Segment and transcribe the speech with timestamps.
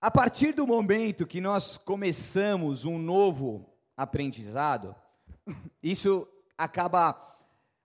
[0.00, 4.94] A partir do momento que nós começamos um novo aprendizado,
[5.82, 7.22] isso acaba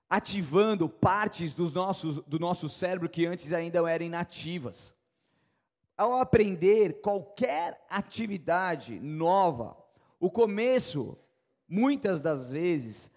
[0.09, 4.93] ativando partes dos nossos, do nosso cérebro que antes ainda eram inativas.
[5.97, 9.77] Ao aprender qualquer atividade nova,
[10.19, 11.17] o começo,
[11.67, 13.09] muitas das vezes,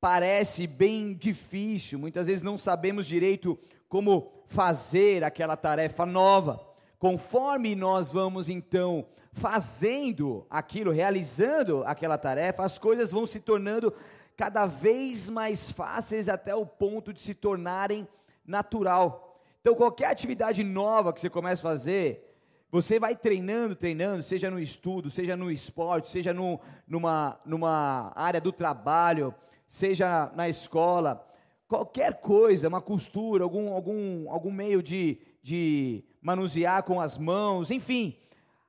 [0.00, 3.58] parece bem difícil, muitas vezes não sabemos direito
[3.88, 6.65] como fazer aquela tarefa nova.
[7.08, 13.94] Conforme nós vamos então fazendo aquilo, realizando aquela tarefa, as coisas vão se tornando
[14.36, 18.08] cada vez mais fáceis até o ponto de se tornarem
[18.44, 19.40] natural.
[19.60, 22.36] Então, qualquer atividade nova que você comece a fazer,
[22.72, 28.40] você vai treinando, treinando, seja no estudo, seja no esporte, seja no, numa, numa área
[28.40, 29.32] do trabalho,
[29.68, 31.24] seja na escola,
[31.68, 38.18] qualquer coisa, uma costura, algum, algum, algum meio de, de manusear com as mãos, enfim,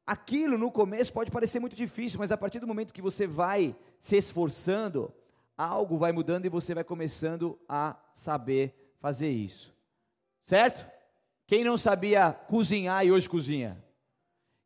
[0.05, 3.75] aquilo no começo pode parecer muito difícil, mas a partir do momento que você vai
[3.99, 5.11] se esforçando,
[5.57, 9.73] algo vai mudando e você vai começando a saber fazer isso.
[10.43, 10.85] Certo?
[11.47, 13.83] Quem não sabia cozinhar e hoje cozinha?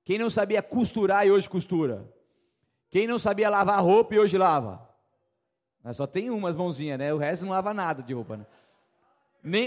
[0.04, 2.14] Quem não sabia costurar e hoje costura?
[2.90, 4.86] Quem não sabia lavar roupa e hoje lava?
[5.82, 7.14] Mas só tem umas mãozinhas, né?
[7.14, 8.46] O resto não lava nada de roupa, né?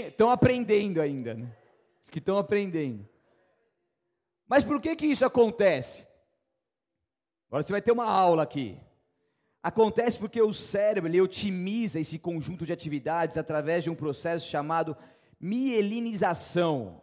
[0.09, 1.51] Estão aprendendo ainda, né?
[2.11, 3.14] Que estão aprendendo.
[4.47, 6.05] Mas por que que isso acontece?
[7.47, 8.77] Agora você vai ter uma aula aqui.
[9.61, 14.95] Acontece porque o cérebro ele otimiza esse conjunto de atividades através de um processo chamado
[15.39, 17.01] mielinização.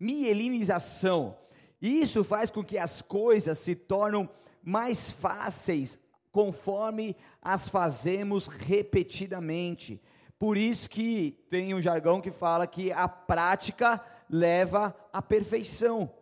[0.00, 1.38] Mielinização.
[1.80, 4.28] Isso faz com que as coisas se tornem
[4.62, 5.98] mais fáceis
[6.32, 10.02] conforme as fazemos repetidamente.
[10.38, 16.12] Por isso que tem um jargão que fala que a prática leva à perfeição.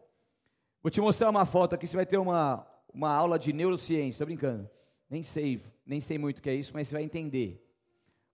[0.82, 4.26] Vou te mostrar uma foto aqui, você vai ter uma, uma aula de neurociência, estou
[4.26, 4.68] brincando.
[5.08, 7.66] Nem sei, nem sei muito o que é isso, mas você vai entender.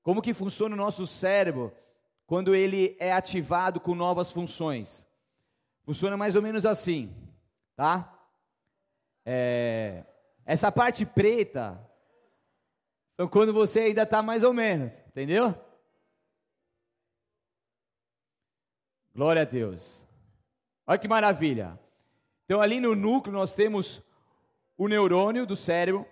[0.03, 1.73] Como que funciona o nosso cérebro
[2.27, 5.07] quando ele é ativado com novas funções?
[5.85, 7.13] Funciona mais ou menos assim,
[7.75, 8.13] tá?
[9.25, 10.05] É,
[10.45, 11.81] essa parte preta
[13.17, 15.55] são quando você ainda está mais ou menos, entendeu?
[19.15, 20.05] Glória a Deus.
[20.87, 21.81] Olha que maravilha.
[22.47, 24.01] Então, ali no núcleo, nós temos
[24.79, 26.07] o neurônio do cérebro,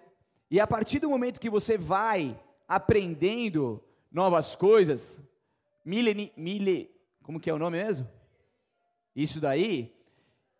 [0.51, 5.23] e a partir do momento que você vai aprendendo novas coisas,
[5.85, 6.91] mile, mile,
[7.23, 8.09] como que é o nome mesmo?
[9.15, 9.95] Isso daí,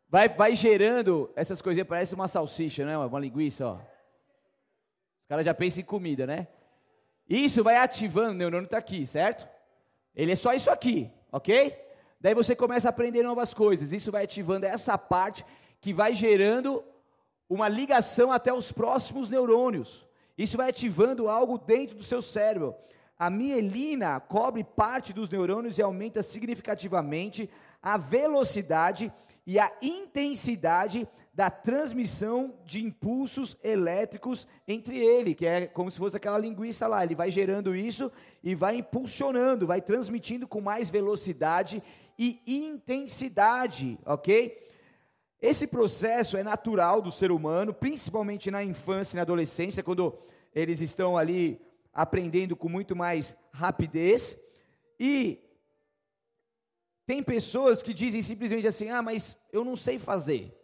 [0.09, 2.97] vai, vai gerando essas coisinhas, parece uma salsicha, né?
[2.97, 3.75] Uma linguiça, ó.
[3.75, 6.47] Os caras já pensam em comida, né?
[7.29, 9.49] Isso vai ativando, o neurônio está aqui, certo?
[10.15, 11.77] Ele é só isso aqui, ok?
[12.21, 13.93] Daí você começa a aprender novas coisas.
[13.93, 15.45] Isso vai ativando essa parte
[15.85, 16.83] que vai gerando
[17.47, 20.09] uma ligação até os próximos neurônios.
[20.37, 22.75] Isso vai ativando algo dentro do seu cérebro.
[23.19, 27.51] A mielina cobre parte dos neurônios e aumenta significativamente
[27.83, 29.13] a velocidade
[29.47, 36.17] e a intensidade da transmissão de impulsos elétricos entre ele, que é como se fosse
[36.17, 37.05] aquela linguiça lá.
[37.05, 38.11] Ele vai gerando isso
[38.43, 41.83] e vai impulsionando, vai transmitindo com mais velocidade
[42.19, 44.65] e intensidade, ok?
[45.41, 50.19] Esse processo é natural do ser humano, principalmente na infância e na adolescência, quando
[50.55, 51.61] eles estão ali
[51.93, 54.41] aprendendo com muito mais rapidez.
[54.99, 55.39] E
[57.07, 60.57] tem pessoas que dizem simplesmente assim: ah, mas eu não sei fazer.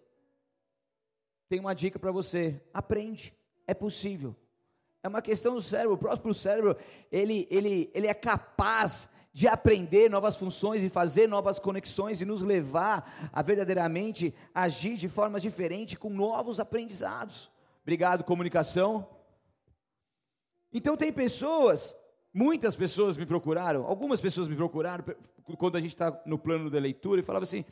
[1.48, 3.34] Tem uma dica para você: aprende,
[3.66, 4.34] é possível.
[5.02, 6.76] É uma questão do cérebro, o próprio cérebro,
[7.10, 12.42] ele, ele, ele é capaz de aprender novas funções e fazer novas conexões e nos
[12.42, 17.50] levar a verdadeiramente agir de formas diferentes com novos aprendizados.
[17.82, 19.08] Obrigado, comunicação.
[20.72, 21.96] Então tem pessoas,
[22.34, 25.04] muitas pessoas me procuraram, algumas pessoas me procuraram
[25.58, 27.64] quando a gente está no plano da leitura e falavam assim,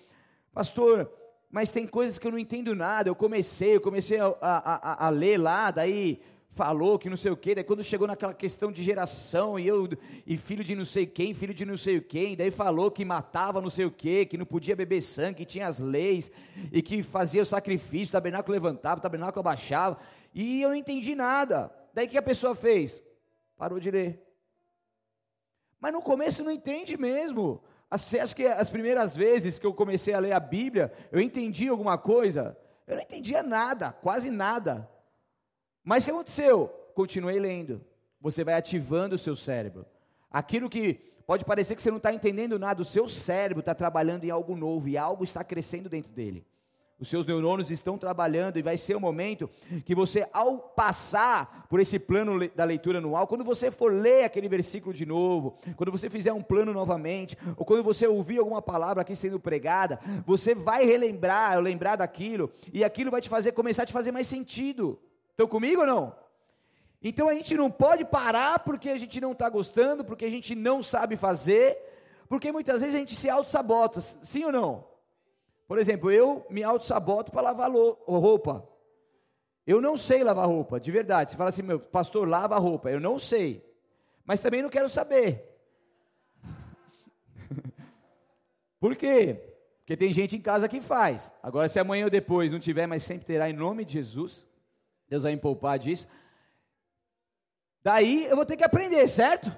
[0.52, 1.10] pastor,
[1.50, 3.08] mas tem coisas que eu não entendo nada.
[3.08, 7.30] Eu comecei, eu comecei a, a, a, a ler lá, daí falou que não sei
[7.30, 9.88] o quê, daí quando chegou naquela questão de geração, e eu,
[10.26, 13.60] e filho de não sei quem, filho de não sei quem, daí falou que matava
[13.60, 16.30] não sei o quê, que não podia beber sangue, que tinha as leis,
[16.72, 19.98] e que fazia o sacrifício, o tabernáculo levantava, o tabernáculo abaixava,
[20.34, 21.72] e eu não entendi nada.
[21.94, 23.02] Daí o que a pessoa fez?
[23.56, 24.22] Parou de ler.
[25.80, 27.62] Mas no começo não entende mesmo.
[27.90, 31.68] Você acha que as primeiras vezes que eu comecei a ler a Bíblia, eu entendi
[31.68, 32.58] alguma coisa?
[32.86, 34.88] Eu não entendia nada, quase nada.
[35.88, 36.68] Mas o que aconteceu?
[36.94, 37.80] Continuei lendo.
[38.20, 39.86] Você vai ativando o seu cérebro.
[40.30, 44.24] Aquilo que pode parecer que você não está entendendo nada, o seu cérebro está trabalhando
[44.24, 46.44] em algo novo e algo está crescendo dentro dele.
[47.00, 49.48] Os seus neurônios estão trabalhando e vai ser o momento
[49.86, 54.46] que você, ao passar por esse plano da leitura anual, quando você for ler aquele
[54.46, 59.00] versículo de novo, quando você fizer um plano novamente, ou quando você ouvir alguma palavra
[59.00, 63.86] aqui sendo pregada, você vai relembrar, lembrar daquilo, e aquilo vai te fazer começar a
[63.86, 64.98] te fazer mais sentido.
[65.38, 66.16] Estão comigo ou não?
[67.00, 70.52] Então a gente não pode parar porque a gente não está gostando, porque a gente
[70.52, 71.78] não sabe fazer,
[72.28, 74.84] porque muitas vezes a gente se auto-sabota, sim ou não?
[75.68, 78.68] Por exemplo, eu me auto-saboto para lavar roupa.
[79.64, 81.30] Eu não sei lavar roupa, de verdade.
[81.30, 82.90] Você fala assim, meu pastor, lava roupa.
[82.90, 83.64] Eu não sei.
[84.24, 85.56] Mas também não quero saber.
[88.80, 89.40] Por quê?
[89.78, 91.32] Porque tem gente em casa que faz.
[91.40, 94.47] Agora, se amanhã ou depois não tiver, mas sempre terá em nome de Jesus,
[95.08, 96.06] Deus vai me poupar disso.
[97.82, 99.50] Daí eu vou ter que aprender, certo?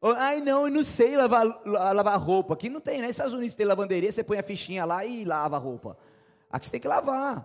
[0.00, 2.54] Ai, não, eu não sei lavar, lavar roupa.
[2.54, 3.08] Aqui não tem, né?
[3.08, 5.96] Nos Estados Unidos tem lavanderia, você põe a fichinha lá e lava a roupa.
[6.50, 7.44] Aqui você tem que lavar.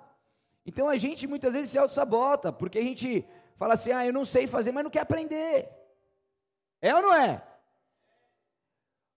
[0.66, 3.26] Então a gente muitas vezes se auto-sabota, porque a gente
[3.58, 5.70] fala assim, ah, eu não sei fazer, mas não quer aprender.
[6.82, 7.42] É ou não é?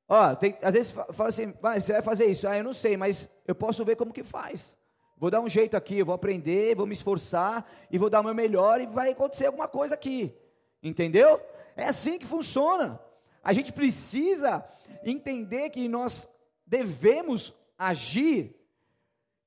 [0.08, 3.28] Ó, tem, às vezes fala assim, você vai fazer isso, ah, eu não sei, mas
[3.46, 4.76] eu posso ver como que faz.
[5.16, 8.34] Vou dar um jeito aqui, vou aprender, vou me esforçar e vou dar o meu
[8.34, 10.34] melhor e vai acontecer alguma coisa aqui.
[10.82, 11.40] Entendeu?
[11.76, 13.00] É assim que funciona.
[13.42, 14.64] A gente precisa
[15.04, 16.28] entender que nós
[16.66, 18.54] devemos agir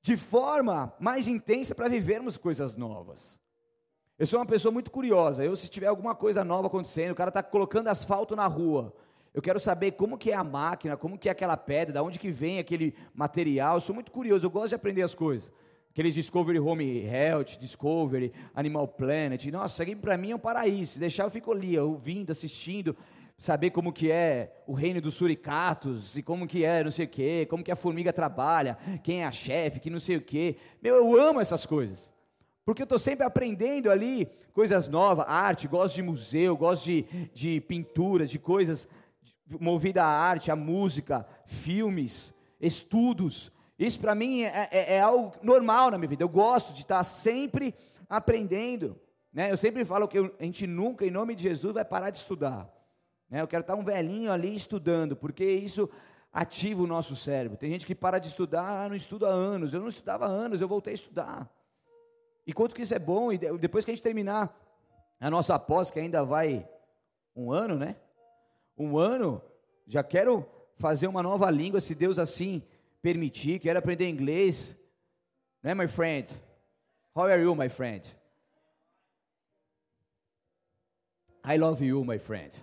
[0.01, 3.37] de forma mais intensa para vivermos coisas novas.
[4.17, 5.43] Eu sou uma pessoa muito curiosa.
[5.43, 8.93] Eu, se tiver alguma coisa nova acontecendo, o cara está colocando asfalto na rua.
[9.38, 12.18] Eu quero saber como que é a máquina, como que é aquela pedra, de onde
[12.18, 13.75] que vem aquele material.
[13.75, 15.51] Eu sou muito curioso, eu gosto de aprender as coisas.
[15.92, 19.45] Aqueles Discovery Home Health, Discovery, Animal Planet.
[19.51, 21.00] Nossa, isso para mim é um paraíso.
[21.00, 22.98] Deixar eu fico ali, ouvindo, assistindo
[23.38, 27.10] saber como que é o reino dos suricatos, e como que é não sei o
[27.10, 30.56] quê, como que a formiga trabalha, quem é a chefe, que não sei o quê.
[30.81, 32.10] Meu, eu amo essas coisas.
[32.66, 37.06] Porque eu estou sempre aprendendo ali coisas novas, arte, gosto de museu, gosto de,
[37.36, 38.89] de pinturas, de coisas
[39.59, 43.51] movida à arte, à música, filmes, estudos.
[43.77, 46.23] Isso para mim é, é, é, algo normal na minha vida.
[46.23, 47.73] Eu gosto de estar sempre
[48.09, 48.99] aprendendo.
[49.31, 49.51] Né?
[49.51, 52.67] Eu sempre falo que a gente nunca, em nome de Jesus, vai parar de estudar.
[53.29, 53.41] Né?
[53.41, 55.89] Eu quero estar um velhinho ali estudando, porque isso
[56.33, 57.57] ativa o nosso cérebro.
[57.57, 59.73] Tem gente que para de estudar, ah, não estuda há anos.
[59.73, 61.50] Eu não estudava há anos, eu voltei a estudar.
[62.45, 64.57] E quanto que isso é bom, e depois que a gente terminar
[65.19, 66.67] a nossa pós, que ainda vai
[67.35, 67.97] um ano, né?
[68.77, 69.41] Um ano,
[69.88, 72.62] já quero fazer uma nova língua, se Deus assim
[73.01, 74.77] permitir, quero aprender inglês.
[75.63, 76.29] Né, my friend?
[77.15, 78.15] How are you, my friend?
[81.44, 82.53] I love you, my friend.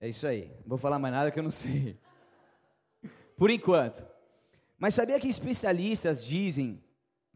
[0.00, 0.48] É isso aí.
[0.60, 1.98] Não vou falar mais nada que eu não sei.
[3.38, 4.06] Por enquanto.
[4.78, 6.84] Mas sabia que especialistas dizem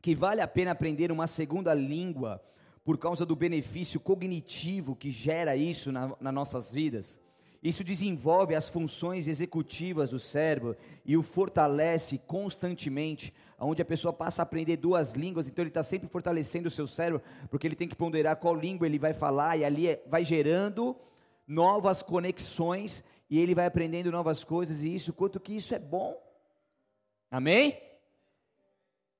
[0.02, 2.44] que vale a pena aprender uma segunda língua
[2.88, 7.18] por causa do benefício cognitivo que gera isso na, nas nossas vidas?
[7.62, 10.74] Isso desenvolve as funções executivas do cérebro
[11.04, 13.30] e o fortalece constantemente,
[13.60, 16.86] onde a pessoa passa a aprender duas línguas, então ele está sempre fortalecendo o seu
[16.86, 20.24] cérebro, porque ele tem que ponderar qual língua ele vai falar, e ali é, vai
[20.24, 20.96] gerando
[21.46, 26.18] novas conexões e ele vai aprendendo novas coisas e isso, quanto que isso é bom.
[27.30, 27.78] Amém?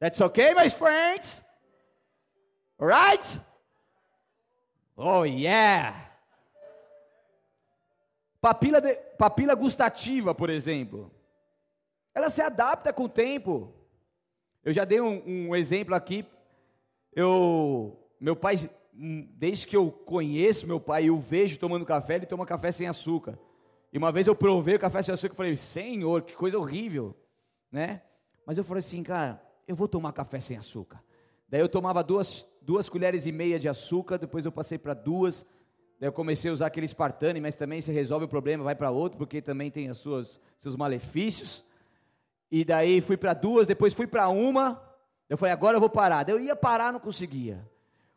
[0.00, 1.44] That's okay, my friends?
[2.80, 3.46] Alright?
[5.00, 6.10] Oh yeah!
[8.40, 11.10] Papila, de, papila gustativa, por exemplo.
[12.12, 13.72] Ela se adapta com o tempo.
[14.64, 16.26] Eu já dei um, um exemplo aqui.
[17.14, 22.26] Eu, meu pai desde que eu conheço meu pai e o vejo tomando café, ele
[22.26, 23.38] toma café sem açúcar.
[23.92, 27.14] E uma vez eu provei o café sem açúcar e falei, Senhor, que coisa horrível,
[27.70, 28.02] né?
[28.44, 31.00] Mas eu falei assim, cara, eu vou tomar café sem açúcar.
[31.48, 35.46] Daí eu tomava duas, duas colheres e meia de açúcar, depois eu passei para duas,
[35.98, 38.90] daí eu comecei a usar aquele Spartane, mas também se resolve o problema, vai para
[38.90, 40.00] outro, porque também tem os
[40.60, 41.64] seus malefícios.
[42.50, 44.82] E daí fui para duas, depois fui para uma,
[45.30, 46.24] eu falei, agora eu vou parar.
[46.24, 47.66] Daí eu ia parar, não conseguia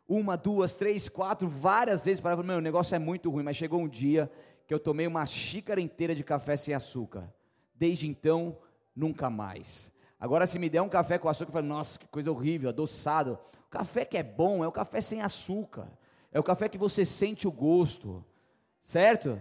[0.06, 3.80] uma, duas, três, quatro, várias vezes para meu, o negócio é muito ruim, mas chegou
[3.80, 4.30] um dia
[4.66, 7.32] que eu tomei uma xícara inteira de café sem açúcar.
[7.74, 8.58] Desde então,
[8.94, 9.90] nunca mais.
[10.20, 13.38] Agora, se me der um café com açúcar, eu falo, nossa, que coisa horrível, adoçado.
[13.72, 15.88] Café que é bom é o café sem açúcar.
[16.30, 18.22] É o café que você sente o gosto.
[18.82, 19.40] Certo?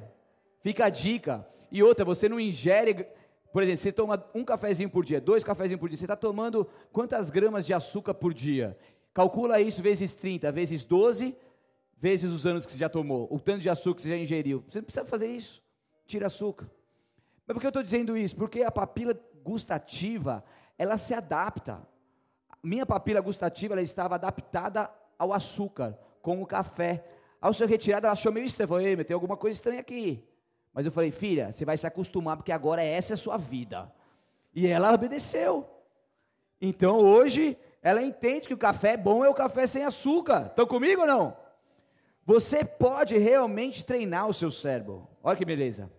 [0.61, 1.45] Fica a dica.
[1.69, 3.05] E outra, você não ingere.
[3.51, 5.97] Por exemplo, você toma um cafezinho por dia, dois cafezinhos por dia.
[5.97, 8.77] Você está tomando quantas gramas de açúcar por dia?
[9.13, 11.35] Calcula isso vezes 30, vezes 12,
[11.97, 14.63] vezes os anos que você já tomou, o tanto de açúcar que você já ingeriu.
[14.69, 15.61] Você não precisa fazer isso.
[16.05, 16.71] Tira açúcar.
[17.45, 18.37] Mas por que eu estou dizendo isso?
[18.37, 20.41] Porque a papila gustativa,
[20.77, 21.85] ela se adapta.
[22.63, 27.03] Minha papila gustativa, ela estava adaptada ao açúcar, com o café.
[27.39, 28.69] Ao ser retirada, ela achou meio estranho.
[28.69, 30.23] Falei, tem alguma coisa estranha aqui.
[30.73, 33.91] Mas eu falei, filha, você vai se acostumar, porque agora essa é a sua vida.
[34.53, 35.67] E ela obedeceu.
[36.61, 40.47] Então hoje, ela entende que o café bom é o café sem açúcar.
[40.47, 41.35] Estão comigo ou não?
[42.25, 45.07] Você pode realmente treinar o seu cérebro.
[45.23, 45.91] Olha que beleza.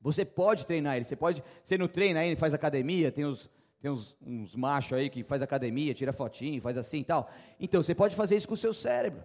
[0.00, 1.04] Você pode treinar ele.
[1.04, 3.50] Você pode, você não treina ele, faz academia, tem os
[3.84, 7.30] tem uns, uns machos aí que faz academia, tira fotinho, faz assim e tal.
[7.60, 9.22] Então, você pode fazer isso com o seu cérebro.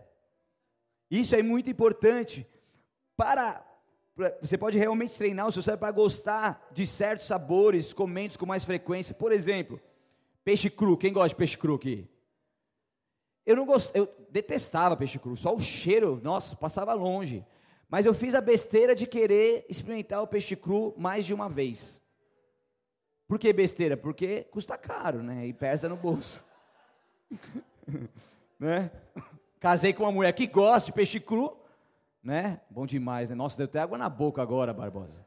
[1.10, 2.46] Isso é muito importante
[3.16, 3.66] para
[4.42, 8.66] você pode realmente treinar o seu cérebro para gostar de certos sabores, comendo com mais
[8.66, 9.16] frequência.
[9.16, 9.80] Por exemplo,
[10.44, 10.98] peixe cru.
[10.98, 12.06] Quem gosta de peixe cru aqui?
[13.46, 13.92] Eu não gost...
[13.94, 17.46] eu detestava peixe cru, só o cheiro, nossa, passava longe.
[17.88, 22.02] Mas eu fiz a besteira de querer experimentar o peixe cru mais de uma vez.
[23.30, 23.96] Por que besteira?
[23.96, 25.46] Porque custa caro, né?
[25.46, 26.44] E pesa no bolso.
[28.60, 28.90] né?
[29.60, 31.56] Casei com uma mulher que gosta de peixe cru,
[32.24, 32.60] né?
[32.72, 33.36] Bom demais, né?
[33.36, 35.24] Nossa, deu até água na boca agora, Barbosa.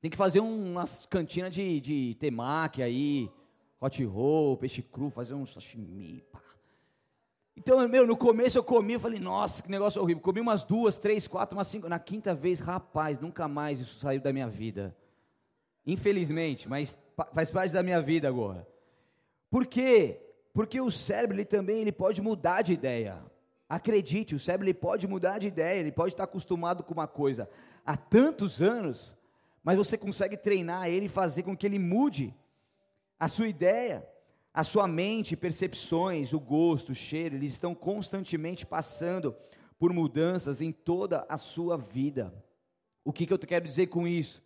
[0.00, 3.30] Tem que fazer umas cantinas de, de temaki aí,
[3.80, 6.42] hot roll, peixe cru, fazer um sashimi, pá.
[7.56, 10.24] Então, meu, no começo eu comi, eu falei, nossa, que negócio horrível.
[10.24, 11.88] Comi umas duas, três, quatro, umas cinco.
[11.88, 14.96] Na quinta vez, rapaz, nunca mais isso saiu da minha vida.
[15.88, 16.98] Infelizmente, mas
[17.32, 18.68] faz parte da minha vida agora.
[19.50, 20.20] Por quê?
[20.52, 23.18] Porque o cérebro ele também ele pode mudar de ideia.
[23.66, 27.48] Acredite, o cérebro ele pode mudar de ideia, ele pode estar acostumado com uma coisa
[27.86, 29.16] há tantos anos,
[29.64, 32.34] mas você consegue treinar ele e fazer com que ele mude
[33.18, 34.06] a sua ideia.
[34.52, 39.34] A sua mente, percepções, o gosto, o cheiro, eles estão constantemente passando
[39.78, 42.34] por mudanças em toda a sua vida.
[43.02, 44.42] O que, que eu quero dizer com isso?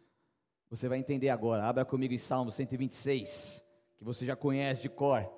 [0.72, 1.64] Você vai entender agora.
[1.64, 3.62] Abra comigo em Salmo 126,
[3.98, 5.30] que você já conhece de cor.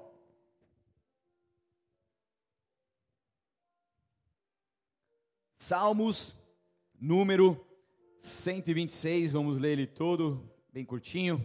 [5.57, 6.37] Salmos,
[7.01, 7.61] número
[8.21, 11.45] 126, vamos ler ele todo, bem curtinho.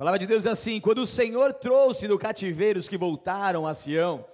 [0.00, 3.66] A palavra de Deus é assim: quando o Senhor trouxe do cativeiro os que voltaram
[3.66, 4.24] a Sião,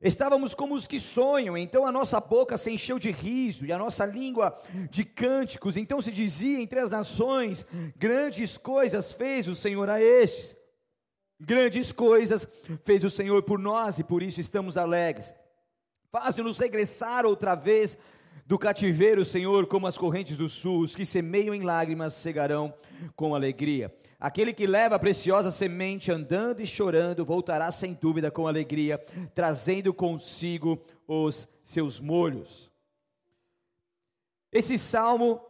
[0.00, 3.76] estávamos como os que sonham, então a nossa boca se encheu de riso e a
[3.76, 4.58] nossa língua
[4.90, 5.76] de cânticos.
[5.76, 10.56] Então se dizia entre as nações: grandes coisas fez o Senhor a estes.
[11.38, 12.48] Grandes coisas
[12.82, 15.30] fez o Senhor por nós e por isso estamos alegres.
[16.10, 17.98] Faz-nos regressar outra vez
[18.46, 22.74] do cativeiro, Senhor, como as correntes do sul, os que semeiam em lágrimas cegarão
[23.16, 23.94] com alegria.
[24.18, 28.98] Aquele que leva a preciosa semente andando e chorando, voltará sem dúvida com alegria,
[29.34, 32.70] trazendo consigo os seus molhos.
[34.52, 35.40] Esse salmo,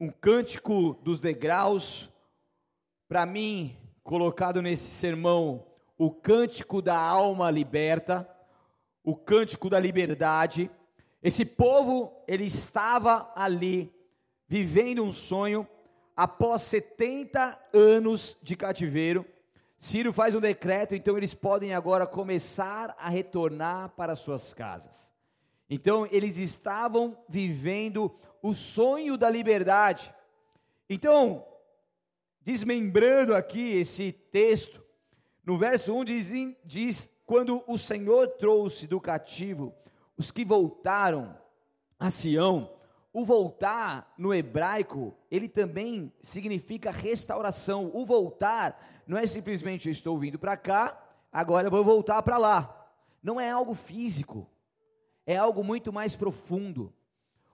[0.00, 2.10] um cântico dos degraus,
[3.06, 5.64] para mim, colocado nesse sermão,
[5.98, 8.28] o cântico da alma liberta,
[9.04, 10.70] o cântico da liberdade.
[11.26, 13.92] Esse povo, ele estava ali,
[14.46, 15.66] vivendo um sonho,
[16.16, 19.26] após 70 anos de cativeiro,
[19.76, 25.10] Ciro faz um decreto, então eles podem agora começar a retornar para suas casas.
[25.68, 30.14] Então eles estavam vivendo o sonho da liberdade.
[30.88, 31.44] Então,
[32.40, 34.80] desmembrando aqui esse texto,
[35.44, 36.26] no verso 1 diz,
[36.64, 39.74] diz: Quando o Senhor trouxe do cativo
[40.16, 41.36] os que voltaram
[41.98, 42.70] a Sião,
[43.12, 47.90] o voltar no hebraico, ele também significa restauração.
[47.94, 52.38] O voltar não é simplesmente eu estou vindo para cá, agora eu vou voltar para
[52.38, 52.88] lá.
[53.22, 54.46] Não é algo físico,
[55.26, 56.92] é algo muito mais profundo.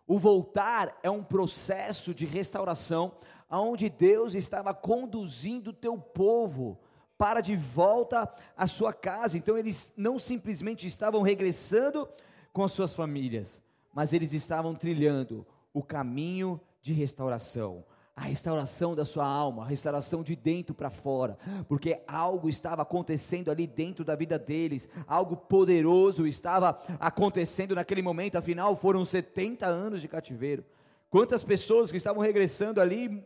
[0.07, 3.12] O voltar é um processo de restauração,
[3.49, 6.81] aonde Deus estava conduzindo o teu povo
[7.16, 9.38] para de volta à sua casa.
[9.38, 12.09] Então eles não simplesmente estavam regressando
[12.52, 13.61] com as suas famílias,
[13.94, 20.23] mas eles estavam trilhando o caminho de restauração, a restauração da sua alma, a restauração
[20.23, 26.26] de dentro para fora, porque algo estava acontecendo ali dentro da vida deles, algo poderoso
[26.26, 30.64] estava acontecendo naquele momento, afinal foram 70 anos de cativeiro.
[31.09, 33.25] Quantas pessoas que estavam regressando ali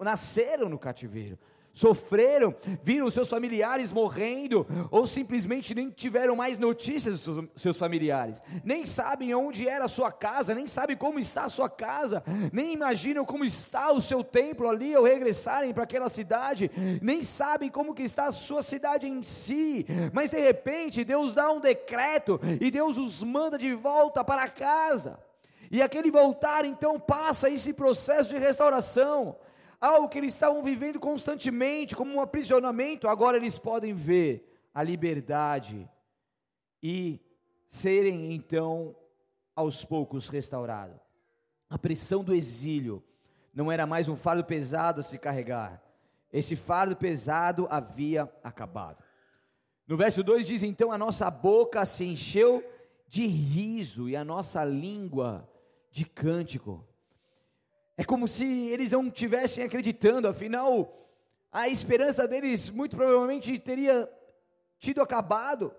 [0.00, 1.38] nasceram no cativeiro?
[1.72, 8.84] Sofreram, viram seus familiares morrendo, ou simplesmente nem tiveram mais notícias dos seus familiares, nem
[8.84, 12.22] sabem onde era a sua casa, nem sabem como está a sua casa,
[12.52, 17.70] nem imaginam como está o seu templo ali ao regressarem para aquela cidade, nem sabem
[17.70, 22.40] como que está a sua cidade em si, mas de repente Deus dá um decreto
[22.60, 25.18] e Deus os manda de volta para casa.
[25.70, 29.36] E aquele voltar então passa esse processo de restauração
[29.80, 35.88] algo que eles estavam vivendo constantemente, como um aprisionamento, agora eles podem ver a liberdade
[36.82, 37.20] e
[37.68, 38.94] serem então
[39.56, 41.00] aos poucos restaurados.
[41.68, 43.02] A pressão do exílio
[43.54, 45.82] não era mais um fardo pesado a se carregar,
[46.32, 49.02] esse fardo pesado havia acabado.
[49.86, 52.62] No verso 2 diz: Então a nossa boca se encheu
[53.08, 55.48] de riso e a nossa língua
[55.90, 56.86] de cântico.
[58.00, 61.06] É como se eles não tivessem acreditando, afinal,
[61.52, 64.10] a esperança deles muito provavelmente teria
[64.78, 65.70] tido acabado.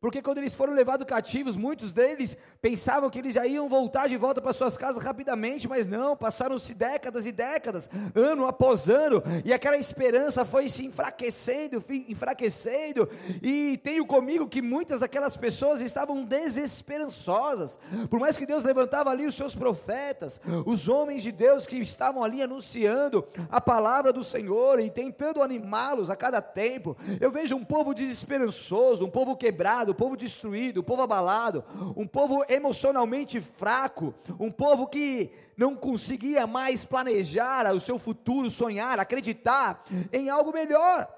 [0.00, 4.16] Porque quando eles foram levados cativos, muitos deles pensavam que eles já iam voltar de
[4.16, 9.52] volta para suas casas rapidamente, mas não, passaram-se décadas e décadas, ano após ano, e
[9.52, 13.10] aquela esperança foi se enfraquecendo, enfraquecendo,
[13.42, 17.78] e tenho comigo que muitas daquelas pessoas estavam desesperançosas,
[18.08, 22.24] por mais que Deus levantava ali os seus profetas, os homens de Deus que estavam
[22.24, 27.64] ali anunciando a palavra do Senhor e tentando animá-los a cada tempo, eu vejo um
[27.64, 31.64] povo desesperançoso, um povo quebrado, o povo destruído, o povo abalado,
[31.96, 38.98] um povo emocionalmente fraco, um povo que não conseguia mais planejar o seu futuro, sonhar,
[38.98, 41.08] acreditar em algo melhor.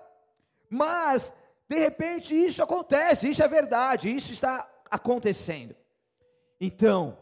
[0.68, 1.32] Mas,
[1.68, 5.74] de repente, isso acontece, isso é verdade, isso está acontecendo.
[6.60, 7.16] Então,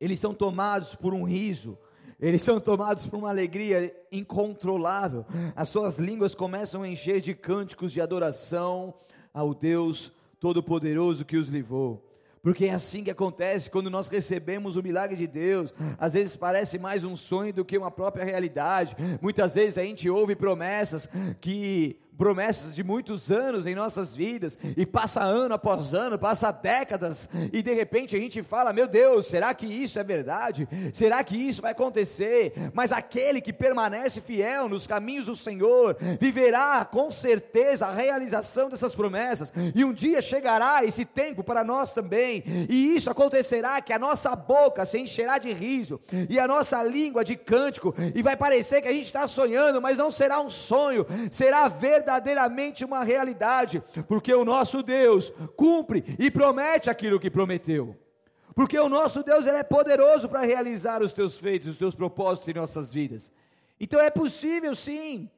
[0.00, 1.78] eles são tomados por um riso,
[2.20, 7.92] eles são tomados por uma alegria incontrolável, as suas línguas começam a encher de cânticos
[7.92, 8.94] de adoração
[9.32, 10.12] ao Deus
[10.44, 12.06] Todo-Poderoso que os livrou.
[12.42, 15.72] Porque é assim que acontece quando nós recebemos o milagre de Deus.
[15.98, 18.94] Às vezes parece mais um sonho do que uma própria realidade.
[19.22, 21.08] Muitas vezes a gente ouve promessas
[21.40, 27.28] que promessas de muitos anos em nossas vidas, e passa ano após ano, passa décadas,
[27.52, 30.68] e de repente a gente fala: Meu Deus, será que isso é verdade?
[30.92, 32.52] Será que isso vai acontecer?
[32.72, 38.94] Mas aquele que permanece fiel nos caminhos do Senhor, viverá com certeza a realização dessas
[38.94, 43.98] promessas, e um dia chegará esse tempo para nós também, e isso acontecerá: que a
[43.98, 48.82] nossa boca se encherá de riso, e a nossa língua de cântico, e vai parecer
[48.82, 53.82] que a gente está sonhando, mas não será um sonho, será ver verdadeiramente uma realidade,
[54.06, 57.96] porque o nosso Deus cumpre e promete aquilo que prometeu.
[58.54, 62.48] Porque o nosso Deus ele é poderoso para realizar os teus feitos, os teus propósitos
[62.48, 63.32] em nossas vidas.
[63.80, 65.28] Então é possível sim.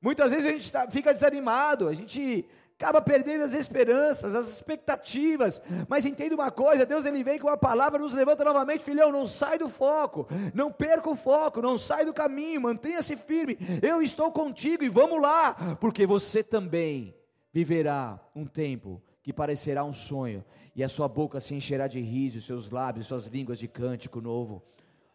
[0.00, 2.44] Muitas vezes a gente tá, fica desanimado, a gente
[2.82, 5.62] acaba perdendo as esperanças, as expectativas.
[5.88, 9.12] Mas entenda uma coisa: Deus ele vem com a palavra, nos levanta novamente, filhão.
[9.12, 13.56] Não sai do foco, não perca o foco, não sai do caminho, mantenha-se firme.
[13.80, 17.14] Eu estou contigo e vamos lá, porque você também
[17.52, 22.40] viverá um tempo que parecerá um sonho, e a sua boca se encherá de riso,
[22.40, 24.60] seus lábios, suas línguas de cântico novo,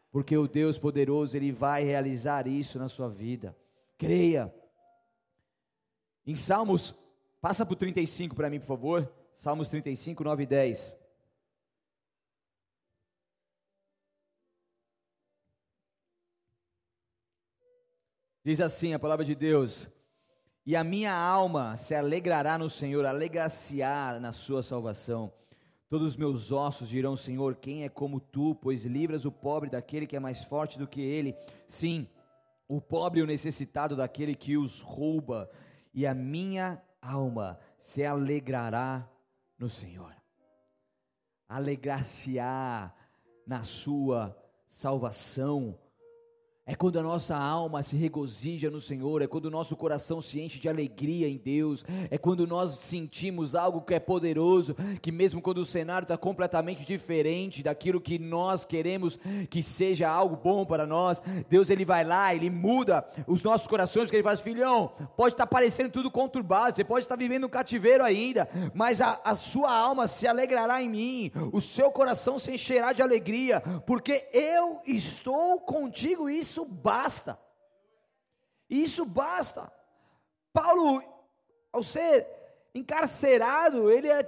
[0.10, 3.54] porque o Deus poderoso, Ele vai realizar isso na sua vida.
[3.98, 4.54] Creia.
[6.26, 6.96] Em Salmos
[7.48, 9.10] Passa para o 35 para mim, por favor.
[9.34, 10.98] Salmos 35, 9 e 10.
[18.44, 19.90] Diz assim a palavra de Deus:
[20.66, 25.32] E a minha alma se alegrará no Senhor, alegrar-se-á na sua salvação.
[25.88, 30.06] Todos os meus ossos dirão: Senhor, quem é como tu, pois livras o pobre daquele
[30.06, 31.34] que é mais forte do que ele.
[31.66, 32.10] Sim,
[32.68, 35.50] o pobre e o necessitado daquele que os rouba.
[35.94, 39.08] E a minha alma se alegrará
[39.58, 40.16] no Senhor.
[41.48, 42.94] Alegrar-se-á
[43.46, 45.80] na sua salvação
[46.68, 50.42] é quando a nossa alma se regozija no Senhor, é quando o nosso coração se
[50.42, 55.42] enche de alegria em Deus, é quando nós sentimos algo que é poderoso, que mesmo
[55.42, 59.18] quando o cenário está completamente diferente daquilo que nós queremos
[59.50, 64.06] que seja algo bom para nós, Deus ele vai lá, ele muda os nossos corações,
[64.06, 67.46] porque ele faz, filhão, pode estar tá parecendo tudo conturbado, você pode estar tá vivendo
[67.46, 72.38] um cativeiro ainda, mas a, a sua alma se alegrará em mim, o seu coração
[72.38, 77.40] se encherá de alegria, porque eu estou contigo, isso isso basta.
[78.70, 79.72] Isso basta.
[80.52, 81.04] Paulo,
[81.72, 82.28] ao ser
[82.74, 84.24] encarcerado, ele é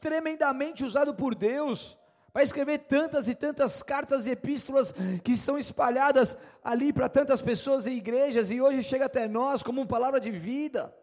[0.00, 1.96] tremendamente usado por Deus
[2.34, 7.84] Vai escrever tantas e tantas cartas e epístolas que são espalhadas ali para tantas pessoas
[7.84, 10.94] e igrejas e hoje chega até nós como uma palavra de vida.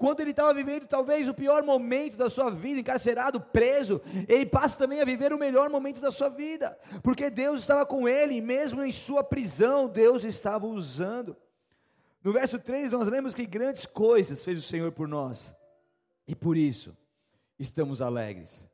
[0.00, 4.78] Quando ele estava vivendo talvez o pior momento da sua vida, encarcerado, preso, ele passa
[4.78, 8.40] também a viver o melhor momento da sua vida, porque Deus estava com ele, e
[8.40, 11.36] mesmo em sua prisão, Deus estava usando.
[12.24, 15.54] No verso 3, nós lemos que grandes coisas fez o Senhor por nós,
[16.26, 16.96] e por isso
[17.58, 18.66] estamos alegres.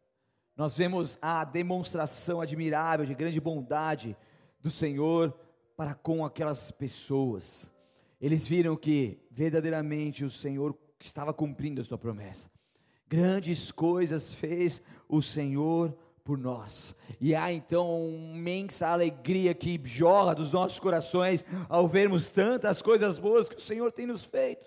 [0.56, 4.16] Nós vemos a demonstração admirável de grande bondade
[4.60, 5.36] do Senhor
[5.76, 7.68] para com aquelas pessoas.
[8.20, 12.50] Eles viram que verdadeiramente o Senhor estava cumprindo a sua promessa.
[13.08, 16.94] Grandes coisas fez o Senhor por nós.
[17.20, 23.48] E há então imensa alegria que jorra dos nossos corações ao vermos tantas coisas boas
[23.48, 24.66] que o Senhor tem nos feito.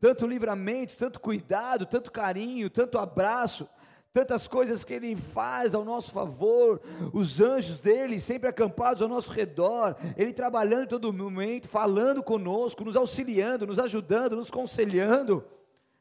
[0.00, 3.68] Tanto livramento, tanto cuidado, tanto carinho, tanto abraço,
[4.12, 6.80] tantas coisas que Ele faz ao nosso favor,
[7.12, 12.96] os anjos dele sempre acampados ao nosso redor, Ele trabalhando todo momento, falando conosco, nos
[12.96, 15.44] auxiliando, nos ajudando, nos conselhando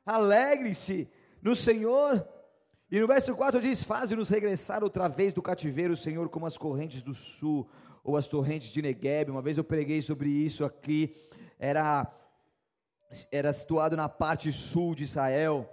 [0.08, 1.10] alegre-se
[1.41, 2.26] no Senhor.
[2.89, 7.02] E no verso 4 diz: Faze-nos regressar outra vez do cativeiro, Senhor, como as correntes
[7.02, 7.70] do sul,
[8.04, 9.30] ou as torrentes de Negueb.
[9.30, 11.13] Uma vez eu preguei sobre isso aqui,
[11.60, 12.10] era,
[13.30, 15.70] era situado na parte sul de Israel,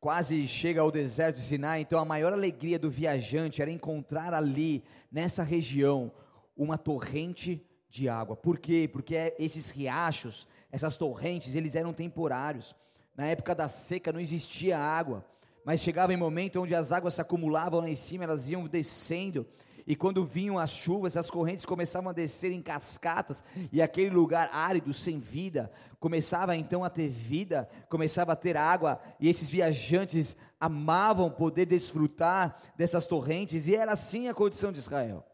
[0.00, 1.82] quase chega ao deserto de Sinai.
[1.82, 6.10] Então a maior alegria do viajante era encontrar ali, nessa região,
[6.56, 8.34] uma torrente de água.
[8.34, 8.90] Por quê?
[8.92, 12.74] Porque esses riachos, essas torrentes, eles eram temporários.
[13.18, 15.26] Na época da seca não existia água,
[15.64, 19.44] mas chegava em momento onde as águas se acumulavam lá em cima, elas iam descendo,
[19.84, 24.48] e quando vinham as chuvas, as correntes começavam a descer em cascatas, e aquele lugar
[24.52, 30.36] árido, sem vida, começava então a ter vida, começava a ter água, e esses viajantes
[30.60, 35.26] amavam poder desfrutar dessas torrentes, e era assim a condição de Israel.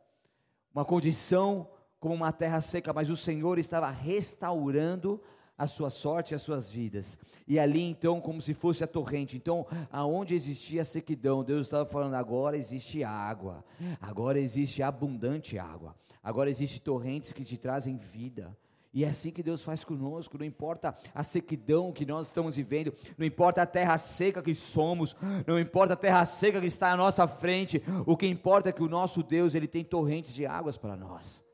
[0.74, 1.68] Uma condição
[2.00, 5.20] como uma terra seca, mas o Senhor estava restaurando
[5.56, 7.18] a sua sorte e as suas vidas.
[7.46, 9.36] E ali então, como se fosse a torrente.
[9.36, 13.64] Então, aonde existia a sequidão, Deus estava falando: agora existe água,
[14.00, 18.56] agora existe abundante água, agora existe torrentes que te trazem vida.
[18.92, 22.94] E é assim que Deus faz conosco, não importa a sequidão que nós estamos vivendo,
[23.18, 26.96] não importa a terra seca que somos, não importa a terra seca que está à
[26.96, 30.76] nossa frente, o que importa é que o nosso Deus, ele tem torrentes de águas
[30.76, 31.44] para nós.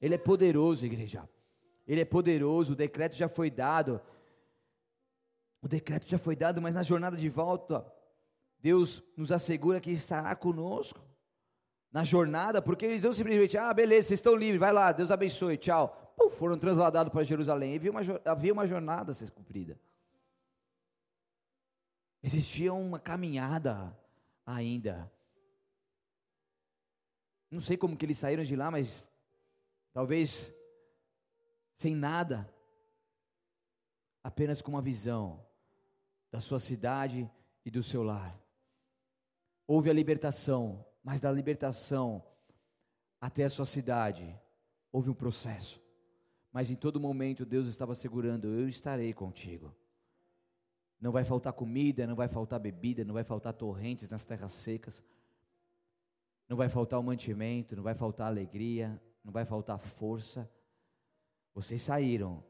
[0.00, 1.28] Ele é poderoso, igreja.
[1.90, 4.00] Ele é poderoso, o decreto já foi dado.
[5.60, 7.84] O decreto já foi dado, mas na jornada de volta,
[8.60, 11.00] Deus nos assegura que estará conosco.
[11.90, 15.56] Na jornada, porque eles não simplesmente, ah, beleza, vocês estão livres, vai lá, Deus abençoe,
[15.56, 16.14] tchau.
[16.16, 17.74] Pum, foram transladados para Jerusalém.
[17.74, 19.76] Havia uma, havia uma jornada a ser cumprida.
[22.22, 23.98] Existia uma caminhada
[24.46, 25.10] ainda.
[27.50, 29.04] Não sei como que eles saíram de lá, mas
[29.92, 30.54] talvez
[31.80, 32.46] sem nada,
[34.22, 35.42] apenas com uma visão
[36.30, 37.30] da sua cidade
[37.64, 38.38] e do seu lar.
[39.66, 42.22] Houve a libertação, mas da libertação
[43.18, 44.38] até a sua cidade
[44.92, 45.80] houve um processo.
[46.52, 49.74] Mas em todo momento Deus estava segurando: eu estarei contigo.
[51.00, 55.02] Não vai faltar comida, não vai faltar bebida, não vai faltar torrentes nas terras secas.
[56.46, 60.46] Não vai faltar o mantimento, não vai faltar alegria, não vai faltar força
[61.62, 62.42] vocês saíram,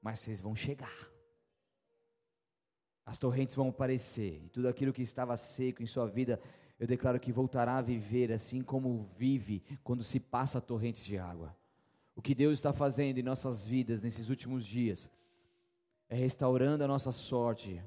[0.00, 1.08] mas vocês vão chegar.
[3.04, 6.40] As torrentes vão aparecer, e tudo aquilo que estava seco em sua vida,
[6.78, 11.56] eu declaro que voltará a viver assim como vive quando se passa torrentes de água.
[12.14, 15.10] O que Deus está fazendo em nossas vidas nesses últimos dias
[16.08, 17.82] é restaurando a nossa sorte,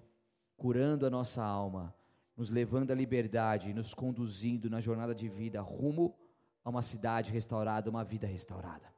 [0.57, 1.93] curando a nossa alma,
[2.35, 6.15] nos levando à liberdade, nos conduzindo na jornada de vida rumo
[6.63, 8.90] a uma cidade restaurada, uma vida restaurada.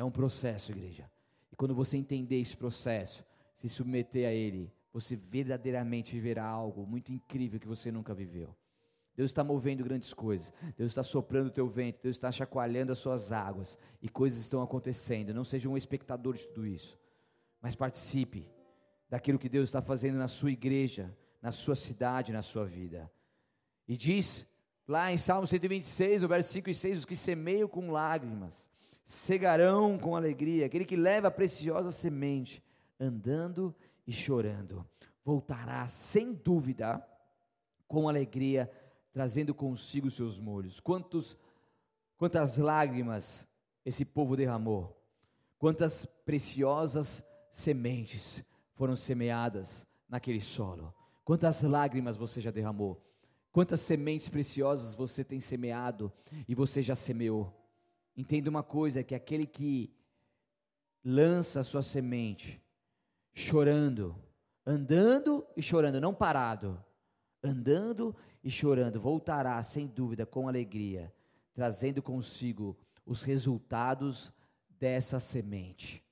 [0.00, 1.10] É um processo, igreja.
[1.52, 3.22] E quando você entender esse processo,
[3.54, 8.56] se submeter a ele, você verdadeiramente viverá algo muito incrível que você nunca viveu.
[9.14, 10.54] Deus está movendo grandes coisas.
[10.74, 12.00] Deus está soprando o teu vento.
[12.02, 13.78] Deus está chacoalhando as suas águas.
[14.00, 15.34] E coisas estão acontecendo.
[15.34, 16.98] Não seja um espectador de tudo isso.
[17.60, 18.50] Mas participe
[19.06, 23.12] daquilo que Deus está fazendo na sua igreja, na sua cidade, na sua vida.
[23.86, 24.46] E diz
[24.88, 28.69] lá em Salmo 126, no verso 5 e 6, os que semeiam com lágrimas
[29.10, 32.62] cegarão com alegria, aquele que leva a preciosa semente,
[32.98, 33.74] andando
[34.06, 34.86] e chorando,
[35.24, 37.04] voltará sem dúvida
[37.88, 38.70] com alegria,
[39.12, 40.78] trazendo consigo seus molhos.
[40.78, 41.36] Quantos,
[42.16, 43.44] quantas lágrimas
[43.84, 44.96] esse povo derramou,
[45.58, 47.20] quantas preciosas
[47.52, 48.44] sementes
[48.74, 50.94] foram semeadas naquele solo,
[51.24, 53.02] quantas lágrimas você já derramou,
[53.52, 56.12] Quantas sementes preciosas você tem semeado
[56.46, 57.59] e você já semeou?
[58.20, 59.90] Entenda uma coisa: que aquele que
[61.02, 62.60] lança a sua semente,
[63.32, 64.14] chorando,
[64.66, 66.78] andando e chorando, não parado,
[67.42, 71.10] andando e chorando, voltará sem dúvida com alegria,
[71.54, 74.30] trazendo consigo os resultados
[74.78, 76.04] dessa semente.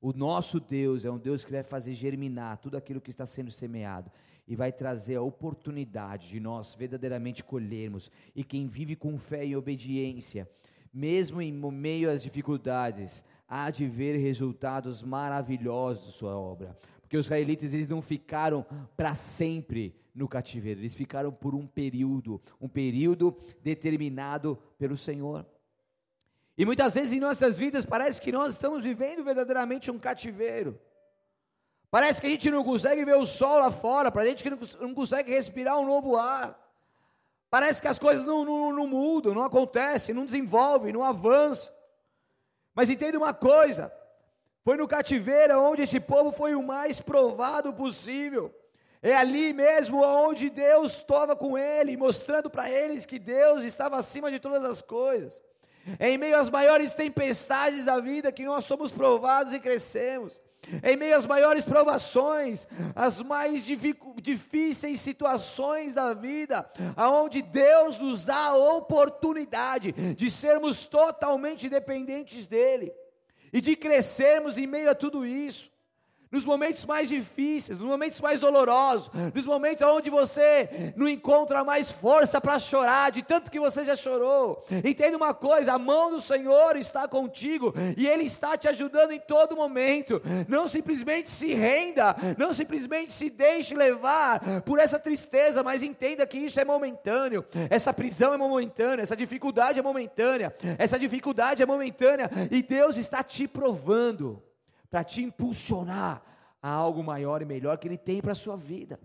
[0.00, 3.52] O nosso Deus é um Deus que vai fazer germinar tudo aquilo que está sendo
[3.52, 4.10] semeado
[4.46, 8.10] e vai trazer a oportunidade de nós verdadeiramente colhermos.
[8.34, 10.50] E quem vive com fé e obediência,
[10.94, 16.78] mesmo em meio às dificuldades, há de ver resultados maravilhosos de sua obra.
[17.00, 18.64] Porque os israelitas eles não ficaram
[18.96, 25.44] para sempre no cativeiro, eles ficaram por um período, um período determinado pelo Senhor.
[26.56, 30.78] E muitas vezes em nossas vidas parece que nós estamos vivendo verdadeiramente um cativeiro.
[31.90, 34.50] Parece que a gente não consegue ver o sol lá fora, para a gente que
[34.50, 36.63] não consegue respirar um novo ar.
[37.54, 41.72] Parece que as coisas não, não, não mudam, não acontecem, não desenvolvem, não avançam.
[42.74, 43.92] Mas entenda uma coisa:
[44.64, 48.52] foi no cativeiro onde esse povo foi o mais provado possível.
[49.00, 54.32] É ali mesmo onde Deus estava com ele, mostrando para eles que Deus estava acima
[54.32, 55.40] de todas as coisas.
[56.00, 60.42] É em meio às maiores tempestades da vida que nós somos provados e crescemos.
[60.82, 68.48] Em meio às maiores provações, as mais difíceis situações da vida, aonde Deus nos dá
[68.48, 72.92] a oportunidade de sermos totalmente dependentes dele
[73.52, 75.73] e de crescermos em meio a tudo isso
[76.34, 81.92] nos momentos mais difíceis, nos momentos mais dolorosos, nos momentos onde você não encontra mais
[81.92, 84.64] força para chorar, de tanto que você já chorou.
[84.84, 89.20] Entenda uma coisa: a mão do Senhor está contigo e Ele está te ajudando em
[89.20, 90.20] todo momento.
[90.48, 96.38] Não simplesmente se renda, não simplesmente se deixe levar por essa tristeza, mas entenda que
[96.38, 102.28] isso é momentâneo, essa prisão é momentânea, essa dificuldade é momentânea, essa dificuldade é momentânea
[102.50, 104.42] e Deus está te provando
[104.90, 106.22] para te impulsionar
[106.62, 108.98] a algo maior e melhor que Ele tem para a sua vida.